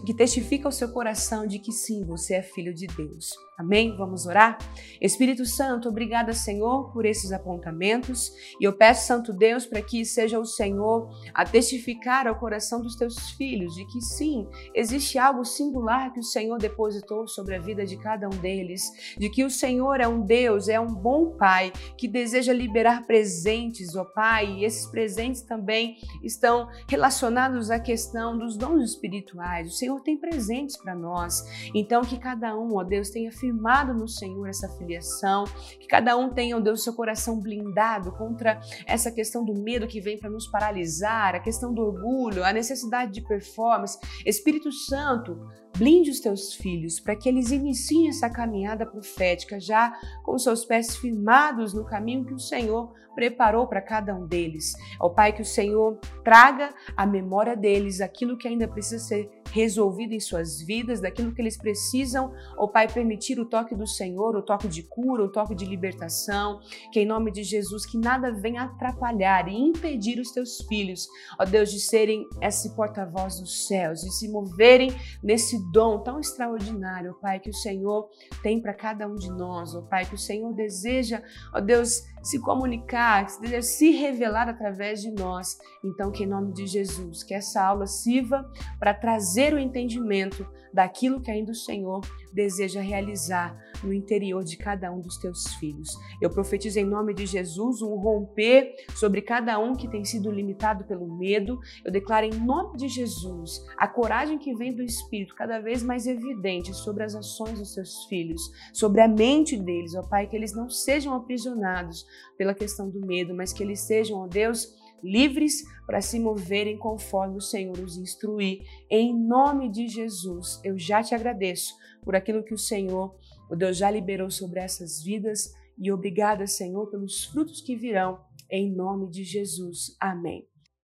que 0.05 0.15
testifica 0.15 0.69
o 0.69 0.73
seu 0.73 0.89
coração 0.89 1.47
de 1.47 1.59
que 1.59 1.73
sim, 1.73 2.05
você 2.05 2.35
é 2.35 2.43
filho 2.43 2.75
de 2.75 2.87
Deus. 2.87 3.33
Amém? 3.57 3.97
Vamos 3.97 4.27
orar? 4.27 4.59
Espírito 5.01 5.47
Santo, 5.47 5.89
obrigada, 5.89 6.33
Senhor, 6.33 6.93
por 6.93 7.07
esses 7.07 7.31
apontamentos. 7.31 8.33
E 8.61 8.65
eu 8.65 8.73
peço, 8.73 9.07
Santo 9.07 9.33
Deus, 9.33 9.65
para 9.65 9.81
que 9.81 10.05
seja 10.05 10.41
o 10.41 10.45
Senhor 10.45 11.09
a 11.33 11.45
testificar 11.45 12.27
ao 12.27 12.35
coração 12.35 12.81
dos 12.81 12.97
teus 12.97 13.31
filhos 13.33 13.75
de 13.75 13.87
que 13.87 14.01
sim, 14.01 14.47
existe 14.75 15.19
algo 15.19 15.45
singular 15.45 16.13
que 16.13 16.21
o 16.21 16.25
Senhor 16.25 16.59
depositou 16.59 17.29
sobre 17.29 17.55
a 17.55 17.61
vida 17.61 17.87
de 17.87 17.97
cada 17.97 18.27
um 18.27 18.37
deles, 18.39 18.83
de 19.17 19.31
que 19.31 19.45
o 19.45 19.51
Senhor 19.51 20.01
é 20.01 20.09
um 20.09 20.21
Deus, 20.21 20.69
é 20.69 20.81
um 20.81 20.93
bom 20.93 21.37
Pai 21.37 21.73
que 21.97 22.09
deseja 22.09 22.53
liberar 22.53 23.07
presentes, 23.07 23.95
ó 23.95 24.05
Pai, 24.05 24.47
e 24.47 24.65
esses 24.65 24.87
presentes 24.87 25.43
também 25.43 25.97
estão 26.23 26.69
relacionados 26.89 27.71
à 27.71 27.79
questão 27.79 28.37
dos 28.37 28.57
dons 28.57 28.83
espirituais. 28.83 29.69
O 29.69 29.77
Senhor 29.77 30.01
tem 30.01 30.17
presentes 30.17 30.77
para 30.77 30.95
nós. 30.95 31.43
Então, 31.75 32.03
que 32.03 32.19
cada 32.19 32.57
um, 32.57 32.77
ó 32.77 32.83
Deus, 32.83 33.11
tenha 33.11 33.31
firmado 33.45 33.93
no 33.93 34.09
Senhor 34.09 34.49
essa 34.49 34.69
filiação, 34.71 35.45
que 35.79 35.87
cada 35.87 36.17
um 36.17 36.33
tenha, 36.33 36.57
ó 36.57 36.61
Deus, 36.61 36.83
seu 36.83 36.95
coração 36.95 37.39
blindado 37.39 38.11
contra 38.13 38.59
essa 38.87 39.11
questão 39.11 39.45
do 39.45 39.53
medo 39.53 39.87
que 39.87 40.01
vem 40.01 40.19
para 40.19 40.31
nos 40.31 40.47
paralisar, 40.47 41.35
a 41.35 41.41
questão 41.41 41.75
do 41.75 41.83
orgulho, 41.83 42.43
a 42.43 42.55
necessidade 42.55 43.13
de 43.13 43.21
performance. 43.21 43.99
Espírito 44.25 44.73
Santo, 44.73 45.39
blinde 45.77 46.11
os 46.11 46.21
teus 46.21 46.55
filhos 46.55 46.99
para 46.99 47.17
que 47.17 47.29
eles 47.29 47.51
iniciem 47.51 48.09
essa 48.09 48.31
caminhada 48.31 48.87
profética 48.87 49.61
já 49.61 49.93
com 50.23 50.39
seus 50.39 50.65
pés 50.65 50.97
firmados 50.97 51.75
no 51.75 51.85
caminho 51.85 52.25
que 52.25 52.33
o 52.33 52.39
Senhor 52.39 52.93
preparou 53.15 53.67
para 53.67 53.83
cada 53.83 54.15
um 54.15 54.27
deles. 54.27 54.73
Ó 55.01 55.09
Pai, 55.09 55.33
que 55.33 55.43
o 55.43 55.45
Senhor 55.45 55.99
traga 56.25 56.73
à 56.97 57.07
memória 57.07 57.57
deles 57.57 58.01
aquilo 58.01 58.39
que 58.39 58.49
ainda 58.49 58.67
precisa 58.67 59.05
ser 59.05 59.31
resolvido 59.55 60.13
em 60.13 60.19
suas 60.19 60.61
vidas, 60.61 61.01
daquilo 61.01 61.33
que 61.33 61.41
eles 61.41 61.57
precisam, 61.57 62.35
ó 62.59 62.67
Pai, 62.67 62.89
permitir 62.93 63.39
o 63.39 63.45
toque 63.45 63.73
do 63.73 63.87
Senhor, 63.87 64.35
o 64.35 64.43
toque 64.43 64.67
de 64.67 64.83
cura, 64.83 65.23
o 65.23 65.31
toque 65.31 65.55
de 65.55 65.65
libertação, 65.65 66.59
que 66.93 66.99
em 66.99 67.07
nome 67.07 67.31
de 67.31 67.45
Jesus, 67.45 67.87
que 67.87 67.97
nada 67.97 68.33
venha 68.33 68.65
atrapalhar 68.65 69.47
e 69.47 69.55
impedir 69.55 70.19
os 70.19 70.33
teus 70.33 70.61
filhos, 70.63 71.07
ó 71.39 71.45
Deus, 71.45 71.71
de 71.71 71.79
serem 71.79 72.27
esse 72.43 72.75
porta-voz 72.75 73.39
dos 73.39 73.69
céus, 73.69 74.01
de 74.01 74.13
se 74.13 74.29
moverem 74.29 74.91
nesse 75.23 75.57
dom 75.71 76.01
tão 76.01 76.19
extraordinário, 76.19 77.13
ó 77.13 77.21
Pai, 77.21 77.39
que 77.39 77.51
o 77.51 77.55
Senhor 77.55 78.11
tem 78.43 78.61
para 78.61 78.75
cada 78.75 79.07
um 79.07 79.15
de 79.15 79.31
nós, 79.31 79.73
ó 79.77 79.83
Pai, 79.83 80.05
que 80.05 80.17
o 80.17 80.19
Senhor 80.19 80.53
deseja, 80.53 81.23
ó 81.55 81.61
Deus, 81.61 82.03
se 82.25 82.41
comunicar, 82.41 83.27
que 83.27 83.41
deseja 83.41 83.63
se 83.63 83.91
revelar 83.91 84.49
através 84.49 85.03
de 85.03 85.11
nós. 85.13 85.59
Então, 85.85 86.11
que 86.11 86.25
em 86.25 86.27
nome 86.27 86.53
de 86.53 86.67
Jesus, 86.67 87.23
que 87.23 87.35
essa 87.35 87.63
aula 87.63 87.87
sirva 87.87 88.51
para 88.81 88.95
trazer 88.95 89.44
o 89.53 89.59
entendimento 89.59 90.47
daquilo 90.73 91.21
que 91.21 91.31
ainda 91.31 91.53
o 91.53 91.55
Senhor 91.55 92.01
deseja 92.33 92.81
realizar 92.81 93.57
no 93.83 93.93
interior 93.93 94.43
de 94.43 94.57
cada 94.57 94.91
um 94.91 95.01
dos 95.01 95.17
teus 95.19 95.55
filhos. 95.55 95.89
Eu 96.21 96.31
profetizo 96.31 96.81
em 96.81 96.85
nome 96.85 97.15
de 97.15 97.27
Jesus 97.27 97.81
um 97.81 97.95
romper 97.95 98.75
sobre 98.97 99.23
cada 99.23 99.59
um 99.59 99.75
que 99.75 99.89
tem 99.89 100.05
sido 100.05 100.33
limitado 100.33 100.85
pelo 100.85 101.07
medo. 101.17 101.61
Eu 101.85 101.93
declaro 101.93 102.27
em 102.27 102.35
nome 102.35 102.77
de 102.77 102.89
Jesus 102.89 103.65
a 103.77 103.87
coragem 103.87 104.37
que 104.37 104.55
vem 104.55 104.75
do 104.75 104.83
Espírito 104.83 105.35
cada 105.37 105.61
vez 105.61 105.83
mais 105.83 106.07
evidente 106.07 106.75
sobre 106.75 107.05
as 107.05 107.15
ações 107.15 107.59
dos 107.59 107.73
seus 107.73 108.05
filhos, 108.07 108.43
sobre 108.73 109.01
a 109.01 109.07
mente 109.09 109.57
deles, 109.57 109.95
ó 109.95 110.03
Pai, 110.03 110.27
que 110.27 110.35
eles 110.35 110.55
não 110.55 110.69
sejam 110.69 111.15
aprisionados 111.15 112.05
pela 112.37 112.55
questão 112.55 112.91
do 112.91 113.01
medo, 113.07 113.35
mas 113.35 113.53
que 113.53 113.63
eles 113.63 113.81
sejam, 113.81 114.19
ó 114.19 114.27
Deus, 114.27 114.75
livres 115.05 115.63
para 115.87 116.01
se 116.01 116.19
moverem 116.19 116.79
conforme 116.79 117.37
o 117.37 117.43
Senhor 117.43 117.79
os 117.79 117.99
instruir. 117.99 118.63
Em 118.91 119.15
nome 119.15 119.69
de 119.71 119.87
Jesus, 119.87 120.61
eu 120.65 120.79
já 120.79 121.03
te 121.03 121.15
agradeço 121.15 121.75
por 122.03 122.17
aquilo 122.17 122.43
que 122.43 122.55
o 122.55 122.59
Senhor, 122.59 123.15
o 123.51 123.55
Deus, 123.55 123.77
já 123.77 123.91
liberou 123.91 124.31
sobre 124.31 124.61
essas 124.61 125.03
vidas 125.03 125.53
e 125.79 125.93
obrigada, 125.93 126.47
Senhor, 126.47 126.87
pelos 126.91 127.25
frutos 127.25 127.61
que 127.61 127.77
virão. 127.77 128.19
Em 128.51 128.71
nome 128.71 129.09
de 129.11 129.25
Jesus. 129.25 129.97
Amém. 130.01 130.54